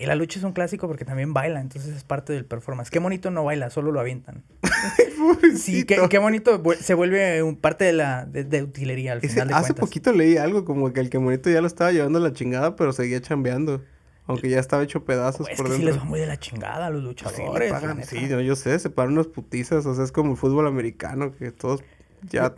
[0.00, 2.88] Y la lucha es un clásico porque también baila, entonces es parte del performance.
[2.90, 4.44] Qué bonito no baila, solo lo avientan.
[5.56, 9.30] Sí, qué, qué bonito se vuelve un parte de la de, de utilería al Ese-
[9.30, 9.80] final de hace cuentas.
[9.80, 12.76] poquito leí algo como que el que monito ya lo estaba llevando a la chingada,
[12.76, 13.82] pero seguía chambeando.
[14.26, 15.94] Aunque ya estaba hecho pedazos Pues es por que sí dentro.
[15.94, 17.70] les va muy de la chingada a los Sí, luchadores.
[17.72, 20.36] la pagan- sí, yo, yo sé, se paran unas putizas, o sea, es como el
[20.36, 21.82] fútbol americano, que todos
[22.30, 22.54] ya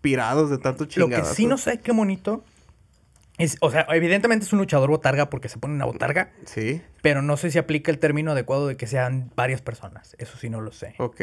[0.00, 1.22] pirados de tanto Lo chingada.
[1.28, 2.42] que sí no sé qué bonito
[3.38, 7.22] es, o sea, evidentemente es un luchador botarga porque se pone una botarga, Sí, pero
[7.22, 10.16] no sé si aplica el término adecuado de que sean varias personas.
[10.18, 10.94] Eso sí no lo sé.
[10.98, 11.20] ok.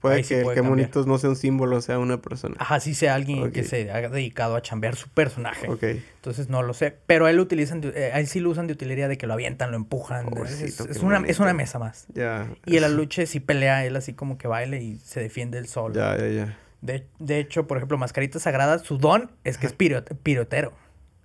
[0.00, 0.70] Puede ahí que el puede cambiar.
[0.76, 2.56] monitos no sea un símbolo, sea una persona.
[2.58, 5.66] Ajá, sí sea alguien que se haya dedicado a chambear su personaje.
[5.66, 5.82] Ok.
[5.82, 6.94] Entonces no lo sé.
[7.06, 9.26] Pero él lo utilizan, de- eh, a él sí lo usan de utilería de que
[9.26, 10.26] lo avientan, lo empujan.
[10.26, 12.04] es, Pobrecito, es una, es una mesa más.
[12.12, 12.50] Ya.
[12.66, 15.94] Y el aluche sí pelea, él así como que baile y se defiende el sol.
[15.94, 16.58] Ya, ya, ya.
[16.82, 20.74] De, de hecho, por ejemplo, Mascarita Sagrada, su don es que es piro- pirotero.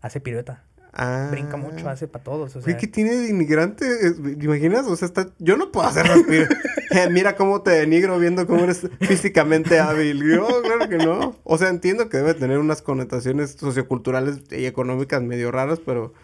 [0.02, 0.64] Hace pirueta.
[0.93, 1.28] Ah.
[1.32, 2.56] Brinca mucho, hace para todos.
[2.56, 3.86] O sea, ¿qué tiene de inmigrante?
[4.12, 4.88] ¿Te imaginas?
[4.88, 5.28] O sea, está...
[5.38, 6.06] yo no puedo hacer.
[6.91, 10.24] Eh, mira cómo te denigro viendo cómo eres físicamente hábil.
[10.28, 11.36] Yo, claro que no.
[11.43, 16.16] O sea, entiendo que debe tener unas connotaciones socioculturales y económicas medio raras, pero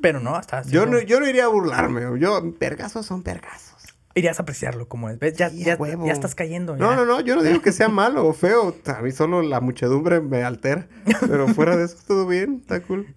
[0.00, 2.02] pero no, hasta yo no, yo no iría a burlarme.
[2.20, 3.71] Yo, pergazos son pergazos.
[4.14, 5.18] Irías a apreciarlo como es.
[5.18, 5.34] ¿Ves?
[5.36, 6.76] Ya, ya, ya estás cayendo.
[6.76, 6.96] No, ya.
[6.96, 8.76] no, no, yo no digo que sea malo o feo.
[8.86, 10.86] A mí solo la muchedumbre me altera.
[11.20, 13.14] Pero fuera de eso, todo bien, está cool.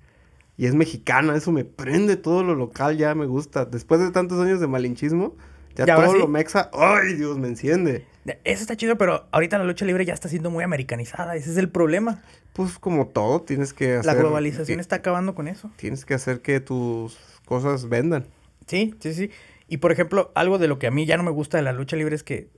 [0.57, 3.65] Y es mexicana, eso me prende todo lo local, ya me gusta.
[3.65, 5.35] Después de tantos años de malinchismo,
[5.75, 6.21] ya ¿Y ahora todo sí?
[6.21, 8.05] lo mexa, ¡ay, Dios, me enciende!
[8.45, 11.35] Eso está chido, pero ahorita la lucha libre ya está siendo muy americanizada.
[11.35, 12.23] Ese es el problema.
[12.53, 14.05] Pues como todo, tienes que hacer...
[14.05, 15.69] La globalización está acabando con eso.
[15.75, 18.25] Tienes que hacer que tus cosas vendan.
[18.65, 19.31] Sí, sí, sí.
[19.68, 21.74] Y por ejemplo, algo de lo que a mí ya no me gusta de la
[21.74, 22.49] lucha libre es que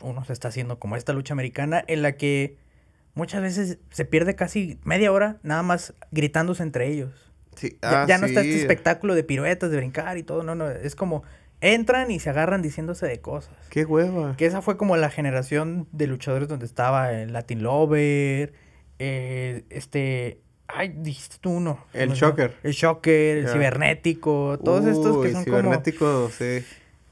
[0.00, 2.56] uno se está haciendo como esta lucha americana en la que
[3.14, 7.32] muchas veces se pierde casi media hora nada más gritándose entre ellos.
[7.56, 10.68] Sí, Ya, ah, no está este espectáculo de piruetas, de brincar y todo, no, no,
[10.70, 11.22] es como
[11.60, 13.54] entran y se agarran diciéndose de cosas.
[13.70, 14.36] ¡Qué hueva!
[14.36, 18.52] Que esa fue como la generación de luchadores donde estaba el Latin Lover,
[18.98, 20.40] eh, este...
[20.68, 21.84] Ay, dijiste tú uno.
[21.92, 22.14] El No.
[22.14, 22.56] Shocker.
[22.62, 25.56] El Shocker, el cibernético, todos estos que son como...
[25.58, 26.64] cibernético, sí.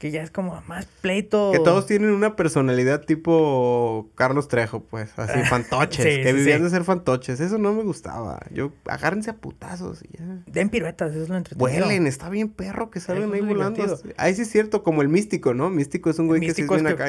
[0.03, 1.53] Que ya es como más pleito.
[1.53, 6.57] Que todos tienen una personalidad tipo Carlos Trejo, pues, así, fantoches, Sí, que sí, vivían
[6.57, 6.63] sí.
[6.65, 7.39] de ser fantoches.
[7.39, 8.41] Eso no me gustaba.
[8.51, 10.25] Yo, agárrense a putazos y ya.
[10.45, 11.85] Den piruetas, eso es lo entretenido.
[11.85, 13.97] Vuelen, está bien perro que salgan ahí volando.
[14.17, 15.69] Ahí sí es cierto, como el místico, ¿no?
[15.69, 17.07] Místico es un güey que es viene acá.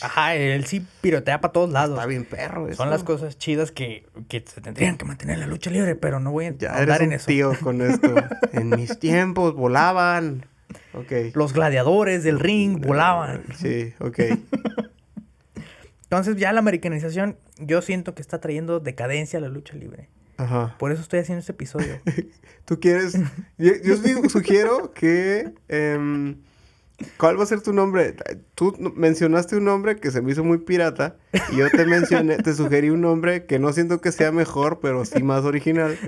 [0.00, 1.96] Ajá, él sí pirotea para todos lados.
[1.98, 2.76] Está bien perro eso.
[2.76, 6.20] Son las cosas chidas que, que se tendrían que mantener en la lucha libre, pero
[6.20, 7.26] no voy a Ya andar eres en un eso.
[7.26, 8.14] tío con esto.
[8.52, 10.46] en mis tiempos volaban.
[10.94, 11.34] Ok.
[11.34, 13.44] Los gladiadores del ring volaban.
[13.56, 14.18] Sí, ok.
[16.04, 20.08] Entonces ya la americanización yo siento que está trayendo decadencia a la lucha libre.
[20.38, 20.74] Ajá.
[20.78, 22.00] Por eso estoy haciendo este episodio.
[22.64, 23.16] Tú quieres.
[23.58, 23.72] Yo,
[24.28, 25.52] sugiero que.
[25.68, 26.36] em,
[27.18, 28.14] ¿Cuál va a ser tu nombre?
[28.54, 31.16] Tú mencionaste un nombre que se me hizo muy pirata.
[31.52, 35.04] Y yo te mencioné, te sugerí un nombre que no siento que sea mejor, pero
[35.04, 35.98] sí más original.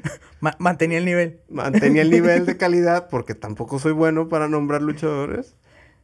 [0.40, 1.40] Ma- mantenía el nivel.
[1.48, 5.54] Mantenía el nivel de calidad, porque tampoco soy bueno para nombrar luchadores.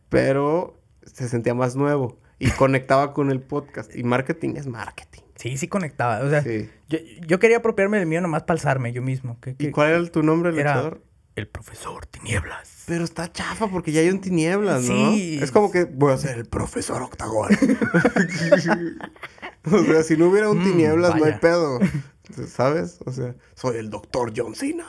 [0.09, 2.18] Pero se sentía más nuevo.
[2.39, 3.95] Y conectaba con el podcast.
[3.97, 5.22] Y marketing es marketing.
[5.34, 6.20] Sí, sí conectaba.
[6.24, 6.68] O sea, Sí.
[6.89, 9.39] yo, yo quería apropiarme del mío nomás para alzarme yo mismo.
[9.41, 11.03] Que, ¿Y cuál era tu nombre, era luchador?
[11.36, 12.78] el profesor Tinieblas.
[12.89, 15.12] Pero está chafa porque ya hay un tinieblas, ¿no?
[15.12, 15.39] Sí.
[15.41, 17.51] Es como que voy a ser el profesor Octagón.
[19.70, 21.78] o sea, si no hubiera un Mm, tinieblas, no hay pedo.
[22.49, 22.99] ¿Sabes?
[23.07, 24.84] O sea, soy el doctor John Cena.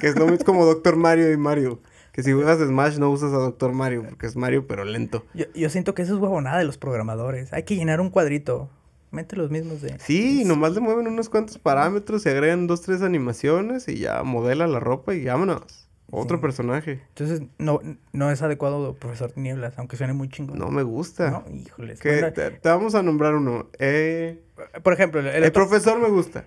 [0.00, 1.80] que es lo mismo como Doctor Mario y Mario.
[2.12, 5.24] Que si juegas Smash no usas a Doctor Mario porque es Mario pero lento.
[5.34, 7.52] Yo, yo siento que eso es huevonada de los programadores.
[7.52, 8.70] Hay que llenar un cuadrito.
[9.10, 9.98] Mete los mismos de...
[10.00, 14.66] Sí, nomás le mueven unos cuantos parámetros y agregan dos, tres animaciones y ya modela
[14.66, 15.87] la ropa y vámonos.
[16.10, 16.40] Otro Sí.
[16.42, 17.02] personaje.
[17.08, 17.80] Entonces, no,
[18.12, 20.58] no es adecuado profesor Tinieblas, aunque suene muy chingón.
[20.58, 21.30] No me gusta.
[21.30, 22.00] No, híjoles.
[22.00, 23.68] Te, te vamos a nombrar uno.
[23.78, 24.40] Eh...
[24.82, 26.44] por ejemplo, el, el El, otro- profesor me gusta.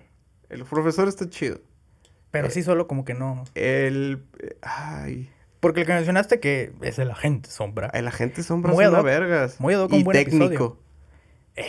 [0.48, 1.60] El profesor está chido.
[2.32, 3.44] pero sí solo como que no.
[3.54, 4.24] El.
[4.40, 5.30] eh, Ay.
[5.60, 7.86] Porque el que mencionaste que es el agente sombra.
[7.94, 9.04] El agente sombra Muy ad suena hoc.
[9.06, 9.60] vergas.
[9.60, 10.44] Muy ad hoc, un y buen técnico.
[10.46, 10.78] episodio.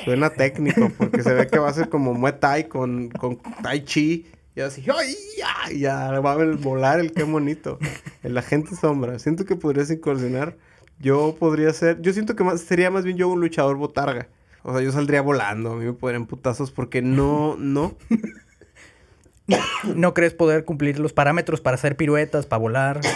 [0.05, 3.83] Suena técnico porque se ve que va a ser como Muay Thai con, con Tai
[3.83, 4.25] Chi.
[4.55, 5.15] Y así, ¡ay!
[5.37, 7.79] Ya, ya va a volar el qué bonito.
[8.23, 9.19] El agente sombra.
[9.19, 10.57] Siento que podrías incursionar.
[10.99, 12.01] Yo podría ser.
[12.01, 14.29] Yo siento que más, sería más bien yo un luchador botarga.
[14.61, 15.71] O sea, yo saldría volando.
[15.73, 17.97] A mí me podrían putazos porque no, no.
[19.95, 23.01] ¿No crees poder cumplir los parámetros para hacer piruetas, para volar?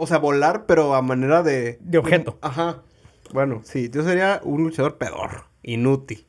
[0.00, 1.76] O sea, volar, pero a manera de.
[1.80, 2.38] De objeto.
[2.40, 2.84] Ajá.
[3.32, 6.24] Bueno, sí, yo sería un luchador pedor, inútil.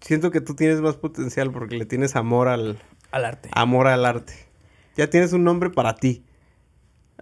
[0.00, 3.48] Siento que tú tienes más potencial porque le tienes amor al Al arte.
[3.52, 4.34] amor al arte.
[4.96, 6.24] Ya tienes un nombre para ti.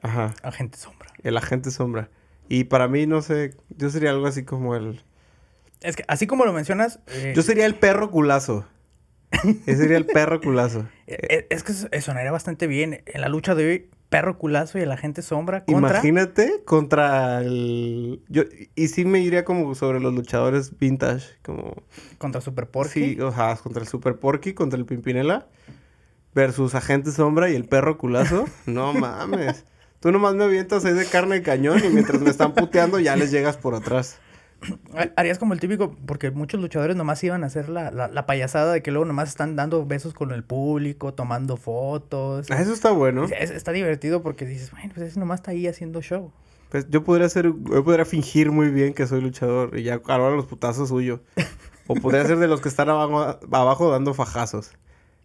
[0.03, 1.09] Ajá, Agente sombra.
[1.23, 2.11] el agente sombra.
[2.49, 5.03] Y para mí no sé, yo sería algo así como el
[5.81, 8.67] Es que así como lo mencionas, eh, Yo sería el perro culazo.
[9.67, 10.87] Ese sería el perro culazo.
[11.07, 13.03] es que eso- eso sonaría bastante bien.
[13.07, 15.91] En la lucha de hoy, perro culazo y el agente sombra contra...
[15.91, 18.45] Imagínate contra el yo
[18.75, 21.83] y sí me iría como sobre los luchadores vintage, como
[22.19, 23.15] Contra Super Porky.
[23.15, 25.47] Sí, o sea, contra el Super Porky, contra el Pimpinela.
[26.35, 28.45] Versus Agente Sombra y el perro culazo.
[28.67, 29.65] No mames.
[30.01, 33.17] Tú nomás me avientas ahí de carne de cañón y mientras me están puteando ya
[33.17, 34.19] les llegas por atrás.
[35.17, 38.73] Harías como el típico, porque muchos luchadores nomás iban a hacer la, la, la payasada
[38.73, 42.51] de que luego nomás están dando besos con el público, tomando fotos.
[42.51, 43.25] Ah, eso está bueno.
[43.25, 46.33] Es- está divertido porque dices, bueno, pues ese nomás está ahí haciendo show.
[46.71, 50.35] Pues yo podría ser, yo podría fingir muy bien que soy luchador y ya ahora
[50.35, 51.21] los putazos suyo.
[51.87, 54.73] O podría ser de los que están abajo, abajo dando fajazos.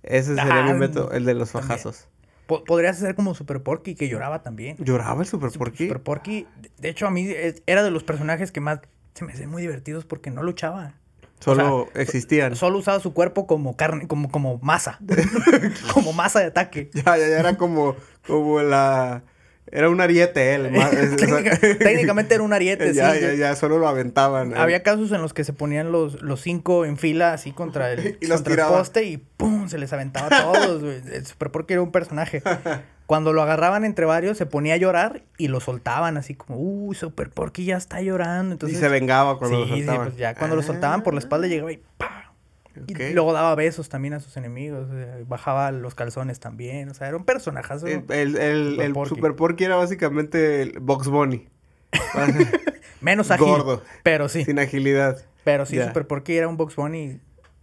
[0.04, 2.08] Ese sería Ah, mi método, el de los fajazos.
[2.46, 4.76] Po- podrías ser como Super Porky, que lloraba también.
[4.78, 5.88] ¿Lloraba el Super Porky?
[5.88, 6.46] Super Porky,
[6.80, 7.28] de- hecho, a mí
[7.66, 8.82] era de los personajes que más
[9.14, 10.93] se me hacían muy divertidos porque no luchaba.
[11.39, 12.55] Solo o sea, existían.
[12.55, 14.99] Solo usaba su cuerpo como carne, como, como masa.
[15.93, 16.91] como masa de ataque.
[16.93, 17.95] Ya, ya, ya era como,
[18.28, 19.24] como la...
[19.74, 20.66] Era un ariete él.
[20.76, 23.22] es- Técnica- técnicamente era un ariete, ya, sí.
[23.22, 24.53] ya, ya, solo lo aventaban.
[24.55, 28.18] Había casos en los que se ponían los, los cinco en fila así contra el,
[28.22, 29.68] Y los contra el poste y ¡pum!
[29.70, 30.84] se les aventaba a todos.
[31.26, 32.43] Super Porky era un personaje.
[33.12, 36.95] Cuando lo agarraban entre varios, se ponía a llorar y lo soltaban así como, uy,
[36.95, 38.53] Super Porky ya está llorando.
[38.53, 40.07] Entonces, y se vengaba cuando sí, lo sí, soltaban.
[40.07, 42.34] pues ya cuando lo soltaban por la espalda llegaba y ¡pa!
[42.88, 47.09] Y luego daba besos también a sus enemigos, eh, bajaba los calzones también, o sea,
[47.09, 47.86] era un personajazo.
[47.86, 49.09] El, el, el, Super el Porky.
[49.09, 51.49] Super Porky era básicamente el Box Bunny.
[53.01, 53.84] Menos ágil, Gordo.
[54.03, 54.45] pero sí.
[54.45, 55.22] Sin agilidad.
[55.43, 55.88] Pero sí, Ya.
[55.88, 57.20] Super Porky era un Box Bunny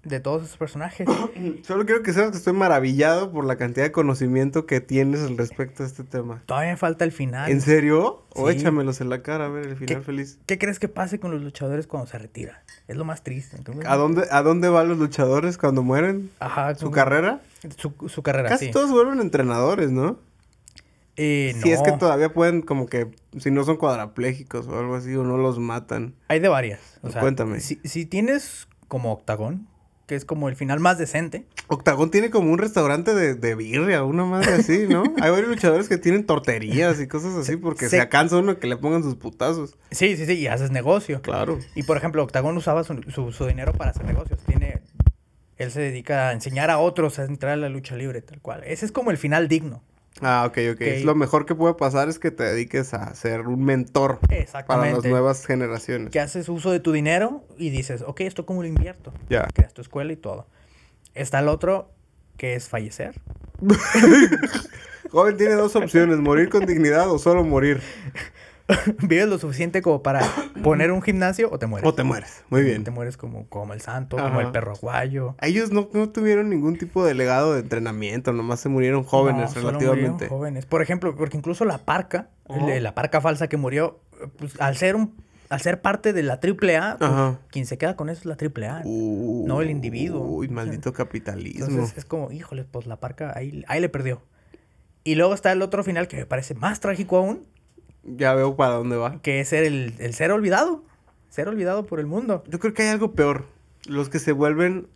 [0.09, 1.07] de todos esos personajes.
[1.63, 5.37] Solo quiero que sepas que estoy maravillado por la cantidad de conocimiento que tienes al
[5.39, 6.43] respecto de este tema.
[6.47, 7.51] Todavía me falta el final.
[7.51, 8.25] ¿En serio?
[8.35, 8.57] O Sí.
[8.57, 10.39] échamelos en la cara a ver el final feliz.
[10.47, 12.57] ¿Qué crees que pase con los luchadores cuando se retiran?
[12.89, 13.57] Es lo más triste.
[13.57, 16.31] entonces- ¿A dónde, ¿A dónde van los luchadores cuando mueren?
[16.41, 17.41] Ajá, ¿Su carrera?
[17.77, 18.71] Su, su carrera, Casi sí.
[18.71, 20.19] todos vuelven entrenadores, ¿no?
[21.21, 25.15] Eh, Si es que todavía pueden, como que, si no son cuadraplégicos o algo así,
[25.17, 26.15] o no los matan.
[26.29, 26.79] Hay de varias.
[27.03, 27.59] O sea, Cuéntame.
[27.59, 29.67] Si, si tienes como Octagón,
[30.09, 31.45] que es como el final más decente.
[31.69, 35.03] Octagón tiene como un restaurante de, de birria, una madre así, ¿no?
[35.21, 38.67] Hay varios luchadores que tienen torterías y cosas así porque Se- se acansa uno que
[38.67, 39.77] le pongan sus putazos.
[39.91, 41.21] Sí, sí, sí, y haces negocio.
[41.23, 41.59] Claro.
[41.77, 44.41] Y por ejemplo, Octagón usaba su, su- su dinero para hacer negocios.
[44.47, 44.81] Tiene.
[45.59, 48.63] Él se dedica a enseñar a otros a entrar a la lucha libre, tal cual.
[48.65, 49.83] Ese es como el final digno.
[50.21, 50.75] Ah, ok, ok.
[50.75, 50.81] Ok.
[50.83, 54.19] Es Lo mejor que puede pasar es que te dediques a ser un mentor
[54.67, 56.11] para las nuevas generaciones.
[56.11, 59.13] Que haces uso de tu dinero y dices, ok, esto cómo lo invierto.
[59.29, 59.49] Ya.
[59.53, 60.47] Creas tu escuela y todo.
[61.15, 61.91] Está el otro,
[62.37, 63.21] que es fallecer.
[65.11, 67.81] Joven tiene dos opciones, morir con dignidad o solo morir.
[69.03, 70.21] Vives lo suficiente como para
[70.63, 71.89] poner un gimnasio o te mueres.
[71.89, 72.45] O te mueres.
[72.51, 72.85] Muy bien.
[72.85, 75.35] Te mueres como, como el santo, como el perro aguayo.
[75.41, 79.49] Ellos no, no tuvieron ningún tipo de legado de entrenamiento, nomás se murieron jóvenes No,
[79.55, 80.11] solo relativamente.
[80.13, 80.67] murieron jóvenes.
[80.67, 84.01] Por ejemplo, porque incluso la parca, el- la parca falsa que murió,
[84.39, 85.15] pues, al ser un,
[85.49, 87.11] al ser parte de la triple A, pues,
[87.51, 88.83] quien se queda con eso es la triple A.
[88.85, 90.21] Uh, No el individuo.
[90.27, 91.67] Uy, maldito capitalismo.
[91.67, 94.21] Entonces es como, híjole, pues la parca ahí, ahí le perdió.
[95.05, 97.47] Y luego está el otro final que me parece más trágico aún,
[98.17, 99.21] Ya veo para dónde va.
[99.23, 100.85] que es ser el, el ser olvidado.
[101.29, 102.43] Ser olvidado por el mundo.
[102.49, 103.45] Yo creo que hay algo peor.
[103.87, 104.89] Los que se vuelven.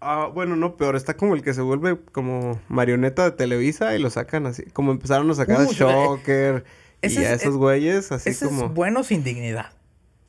[0.00, 0.96] ah, bueno, no peor.
[0.96, 4.64] Está como el que se vuelve como marioneta de Televisa y lo sacan así.
[4.72, 6.64] Como empezaron a sacar Uh, a Shocker
[7.02, 8.66] y ese a es- esos güeyes, así Ese como.
[8.66, 9.72] es bueno sin dignidad,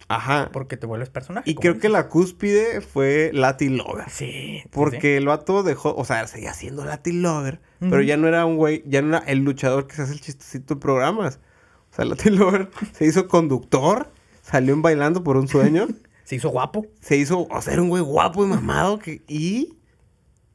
[0.07, 0.49] Ajá.
[0.53, 1.49] porque te vuelves personaje.
[1.49, 4.05] Y creo que la cúspide fue Latin Lover.
[4.09, 4.31] Sí.
[4.31, 4.69] sí, sí.
[4.71, 8.57] Porque el vato dejó, o sea, seguía siendo Latin Lover, pero ya no era un
[8.57, 11.39] güey, ya no era el luchador que se hace el chistecito en programas.
[11.95, 15.87] O sea, Latin Lover se hizo conductor, salió en Bailando por un Sueño,
[16.25, 16.85] Se hizo guapo.
[16.99, 19.77] se hizo, o sea, era un güey guapo y mamado que, y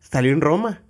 [0.01, 0.82] salió en Roma.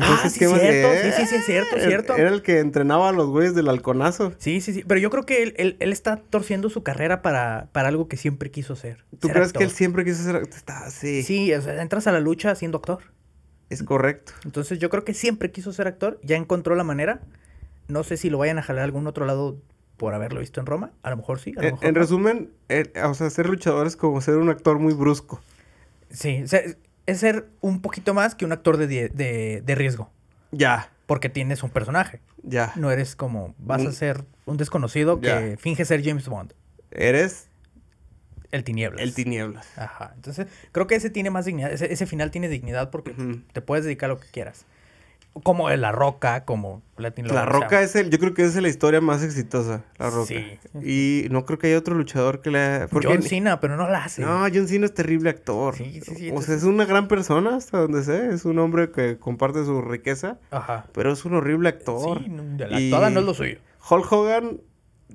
[0.00, 0.56] Ah, sí, cierto.
[0.60, 2.16] Eh, Sí, sí, sí, es cierto, es era- cierto.
[2.16, 4.32] Era el que entrenaba a los güeyes del halconazo.
[4.38, 4.84] Sí, sí, sí.
[4.86, 8.16] Pero yo creo que él, él- él está torciendo su carrera para, para algo que
[8.16, 9.04] siempre quiso ser.
[9.18, 11.24] ¿Tú ser crees que él siempre quiso ser Está así.
[11.24, 13.00] Sí, o sea, entras a la lucha siendo actor.
[13.70, 14.34] Es correcto.
[14.44, 16.20] Entonces yo creo que siempre quiso ser actor.
[16.22, 17.22] Ya encontró la manera.
[17.88, 19.58] No sé si lo vayan a jalar a algún otro lado
[19.96, 20.92] por haberlo visto en Roma.
[21.02, 23.86] A lo mejor sí, a lo En, mejor en resumen, eh, o sea, ser luchador
[23.86, 25.40] es como ser un actor muy brusco.
[26.10, 26.60] Sí, o sea,
[27.06, 30.10] es ser un poquito más que un actor de, de, de riesgo.
[30.52, 32.20] Ya, Porque tienes un personaje.
[32.42, 32.72] ya.
[32.76, 36.52] No eres como, vas a ser un desconocido que finge ser James Bond.
[36.90, 37.48] Eres
[38.50, 39.02] El tinieblas.
[39.02, 39.66] el tinieblas.
[39.76, 40.12] Ajá.
[40.14, 41.70] Entonces, creo que ese tiene más dignidad.
[41.72, 43.14] Ese, ese final tiene dignidad porque
[43.52, 44.64] te puedes dedicar a lo que quieras.
[45.44, 49.00] Como La Roca, como Latin La Roca es el, yo creo que es la historia
[49.00, 50.26] más exitosa, La Roca.
[50.26, 50.58] Sí.
[50.82, 54.02] Y no creo que haya otro luchador que le porque John Cena, pero no la
[54.04, 54.20] hace.
[54.22, 55.76] No, John Cena es terrible actor.
[55.76, 58.30] Sí, sí, sí, O sea, es una gran persona hasta donde sé.
[58.34, 60.86] Es un hombre que comparte su riqueza, Ajá.
[60.92, 62.18] pero es un horrible actor.
[62.18, 62.26] Sí,
[62.56, 63.58] de la Y actuada no es lo suyo.
[63.88, 64.60] Hulk Hogan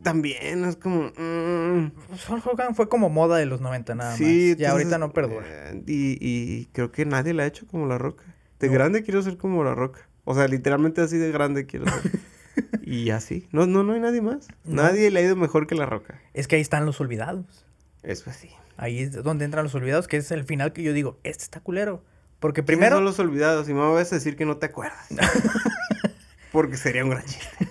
[0.03, 1.11] también es como.
[1.17, 4.31] mm, Pues Hulk Hogan fue como moda de los 90 nada sí, más.
[4.31, 5.45] Entonces, ahorita no perdura.
[5.47, 8.23] eh, Y, y creo que nadie la ha hecho como La Roca.
[8.63, 8.73] De No.
[8.75, 10.07] grande quiero ser como La Roca.
[10.25, 12.11] O sea, literalmente así de grande quiero ser.
[12.81, 13.47] y así.
[13.51, 14.47] No, no, no hay nadie más.
[14.63, 14.83] No.
[14.83, 16.19] Nadie le ha ido mejor que La Roca.
[16.33, 17.65] Es que ahí están los olvidados.
[18.03, 18.49] Eso sí.
[18.77, 21.59] Ahí es donde entran los olvidados, que es el final que yo digo, este está
[21.59, 22.03] culero.
[22.39, 25.07] Porque Primero son los olvidados y me vas a decir que no te acuerdas.
[26.51, 27.47] Porque sería un gran chiste.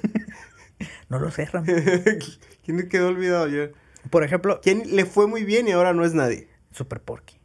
[1.09, 1.67] No lo sé, Ram.
[1.67, 3.75] ¿Quién le quedó olvidado ayer?
[4.09, 6.49] Por ejemplo, ¿Quién le fue muy bien y ahora no es nadie?
[6.71, 7.39] Super Porky.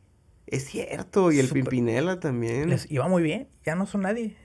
[0.48, 2.70] Es cierto, y el Super- Pimpinela también.
[2.70, 4.36] Les iba muy bien, ya no son nadie.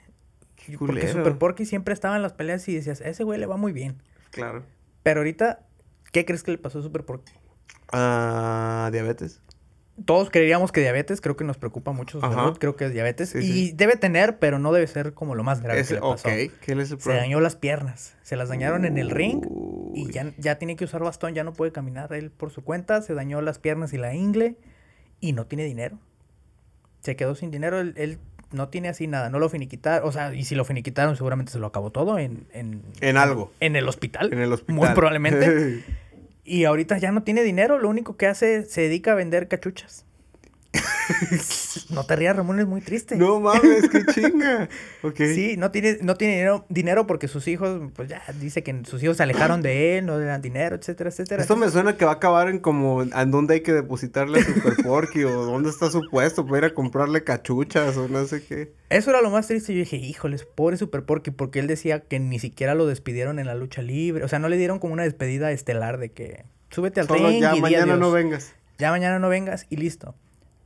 [0.57, 1.09] Qué Porque.
[1.09, 4.03] Super Porky siempre estaba en las peleas y decías, ese güey le va muy bien.
[4.31, 4.65] Claro.
[5.03, 5.67] Pero ahorita,
[6.13, 7.33] ¿qué crees que le pasó a Super Porky?
[7.93, 9.41] Ah, diabetes.
[10.07, 13.29] Todos creeríamos que diabetes, creo que nos preocupa mucho su salud, creo que es diabetes.
[13.29, 13.73] Sí, y sí.
[13.77, 16.29] debe tener, pero no debe ser como lo más grave que le pasó.
[16.29, 19.45] ok, ¿qué le es el Se dañó las piernas, se las dañaron en el ring
[19.95, 23.03] y ya, ya tiene que usar bastón, ya no puede caminar él por su cuenta,
[23.03, 24.57] se dañó las piernas y la ingle
[25.23, 25.99] y no tiene dinero.
[27.01, 28.19] Se quedó sin dinero, él, él
[28.51, 31.59] no tiene así nada, no lo finiquitaron, o sea, y si lo finiquitaron seguramente se
[31.59, 32.47] lo acabó todo en...
[32.53, 33.51] En, En algo.
[33.61, 34.31] En el hospital.
[34.33, 34.77] En el hospital.
[34.77, 35.85] Muy probablemente.
[36.45, 40.05] y ahorita ya no tiene dinero, lo único que hace, se dedica a vender cachuchas.
[41.91, 43.17] no te rías, Ramón, es muy triste.
[43.17, 44.69] no mames, qué chinga.
[45.03, 45.17] Ok.
[45.17, 49.03] Sí, no tiene, no tiene dinero, dinero porque sus hijos, pues ya dice que sus
[49.03, 51.43] hijos se alejaron de él, no le dan dinero, etcétera, etcétera.
[51.43, 54.45] Esto me suena que va a acabar en como en dónde hay que depositarle a
[54.45, 58.45] Super Porky o dónde está su puesto para ir a comprarle cachuchas o no sé
[58.45, 58.73] qué.
[58.91, 59.73] Eso era lo más triste.
[59.73, 63.47] Yo dije, híjoles, pobre Super Porky, porque él decía que ni siquiera lo despidieron en
[63.47, 64.25] la lucha libre.
[64.25, 67.41] O sea, no le dieron como una despedida estelar de que súbete al Solo ring
[67.43, 68.55] ya y mañana no vengas.
[68.79, 70.15] Ya mañana no vengas y listo.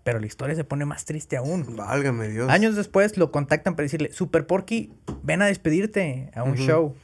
[0.07, 1.75] Pero la historia se pone más triste aún.
[1.75, 2.49] Válgame Dios.
[2.49, 4.93] Años después lo contactan para decirle, Super Porky,
[5.25, 6.95] ven a despedirte a un show.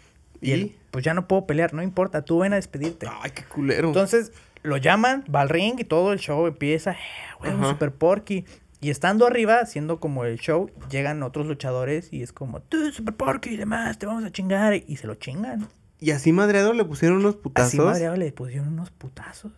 [0.40, 0.52] Y, ¿Y?
[0.52, 3.08] él, pues ya no puedo pelear, no importa, tú ven a despedirte.
[3.20, 3.88] Ay, qué culero.
[3.88, 4.30] Entonces
[4.62, 6.96] lo llaman, va al ring y todo el show empieza, eh,
[7.40, 7.64] güey, un.
[7.64, 8.44] Super Porky.
[8.80, 13.16] Y estando arriba, haciendo como el show, llegan otros luchadores y es como, tú, Super
[13.16, 14.74] Porky y demás, te vamos a chingar.
[14.74, 15.66] Y se lo chingan.
[15.98, 17.68] y así madreado le pusieron unos putazos.
[17.68, 19.50] Así madreado le pusieron unos putazos.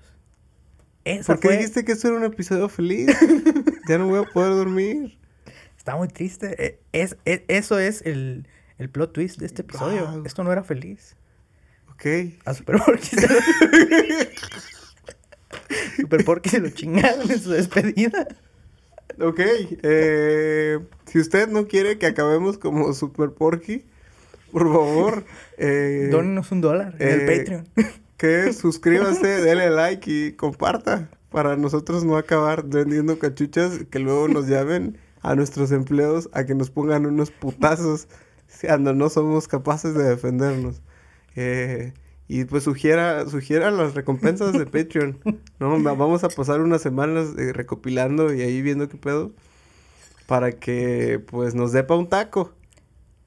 [1.05, 1.57] Esa ¿Por qué fue...
[1.59, 3.15] dijiste que esto era un episodio feliz?
[3.89, 5.19] ya no voy a poder dormir.
[5.77, 6.55] Está muy triste.
[6.65, 8.47] Eh, Es, es- eso es el,
[8.79, 10.07] el plot twist de este episodio.
[10.07, 10.23] Wow.
[10.25, 11.17] Esto no era feliz.
[11.93, 12.07] Ok.
[12.45, 13.35] A Super Porky se lo...
[15.97, 18.27] Super Porky se lo chingaron en su despedida.
[19.21, 19.41] Ok.
[19.83, 23.85] eh, si usted no quiere que acabemos como Super Porky,
[24.53, 25.25] por favor,
[25.59, 27.69] eh, Dónenos un dólar en el eh, Patreon.
[28.17, 34.47] Que suscríbase, dele like y comparta para nosotros no acabar vendiendo cachuchas que luego nos
[34.47, 38.07] llamen a nuestros empleos a que nos pongan unos putazos
[38.61, 40.81] cuando no somos capaces de defendernos.
[41.35, 41.93] Eh,
[42.29, 45.19] y pues sugiera, sugiera las recompensas de Patreon.
[45.59, 49.33] No, Va- vamos a pasar unas semanas eh, recopilando y ahí viendo qué pedo
[50.27, 52.53] para que pues nos depa un taco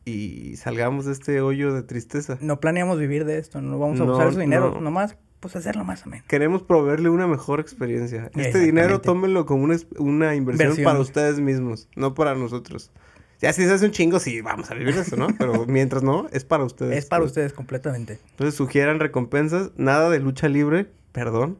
[0.08, 2.38] y salgamos de este hoyo de tristeza.
[2.41, 4.82] No planeamos vivir de esto, no vamos a No, usar su dinero, no.
[4.82, 6.26] nomás pues hacerlo más o menos.
[6.28, 8.32] Queremos proveerle una mejor experiencia.
[8.36, 10.86] Este dinero tómenlo como una, una inversión Inversión.
[10.86, 12.91] para ustedes mismos, no para nosotros.
[13.39, 15.28] Ya si se hace un chingo, sí, vamos a vivir eso, ¿no?
[15.38, 16.97] Pero mientras no, es para ustedes.
[16.97, 18.18] Es para Pues, ustedes completamente.
[18.32, 21.60] Entonces sugieran recompensas, nada de lucha libre, perdón.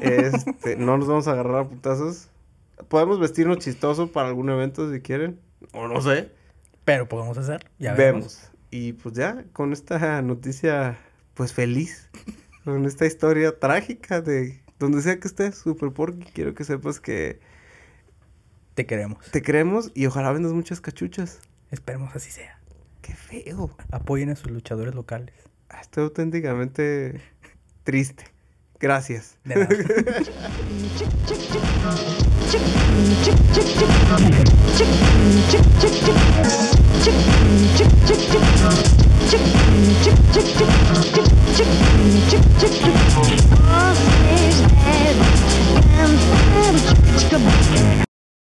[0.00, 2.28] Este, no nos vamos a agarrar a putazos.
[2.88, 5.38] Podemos vestirnos chistoso para algún evento si quieren,
[5.72, 6.30] o no sé.
[6.84, 8.22] Pero podemos hacer, ya vemos.
[8.22, 8.50] vemos.
[8.70, 10.98] Y pues ya, con esta noticia,
[11.34, 12.08] pues feliz,
[12.64, 17.38] con esta historia trágica de donde sea que estés, Super Porky, quiero que sepas que
[18.74, 19.24] Te queremos.
[19.30, 21.38] te queremos y ojalá vendas muchas cachuchas.
[21.70, 22.58] Esperemos así sea.
[23.02, 23.70] Qué feo.
[23.90, 25.34] Apoyen a sus luchadores locales.
[25.80, 27.20] Estoy auténticamente
[27.84, 28.24] triste.
[28.80, 29.38] Gracias.
[29.44, 29.68] De nada.
[47.34, 48.03] Come on.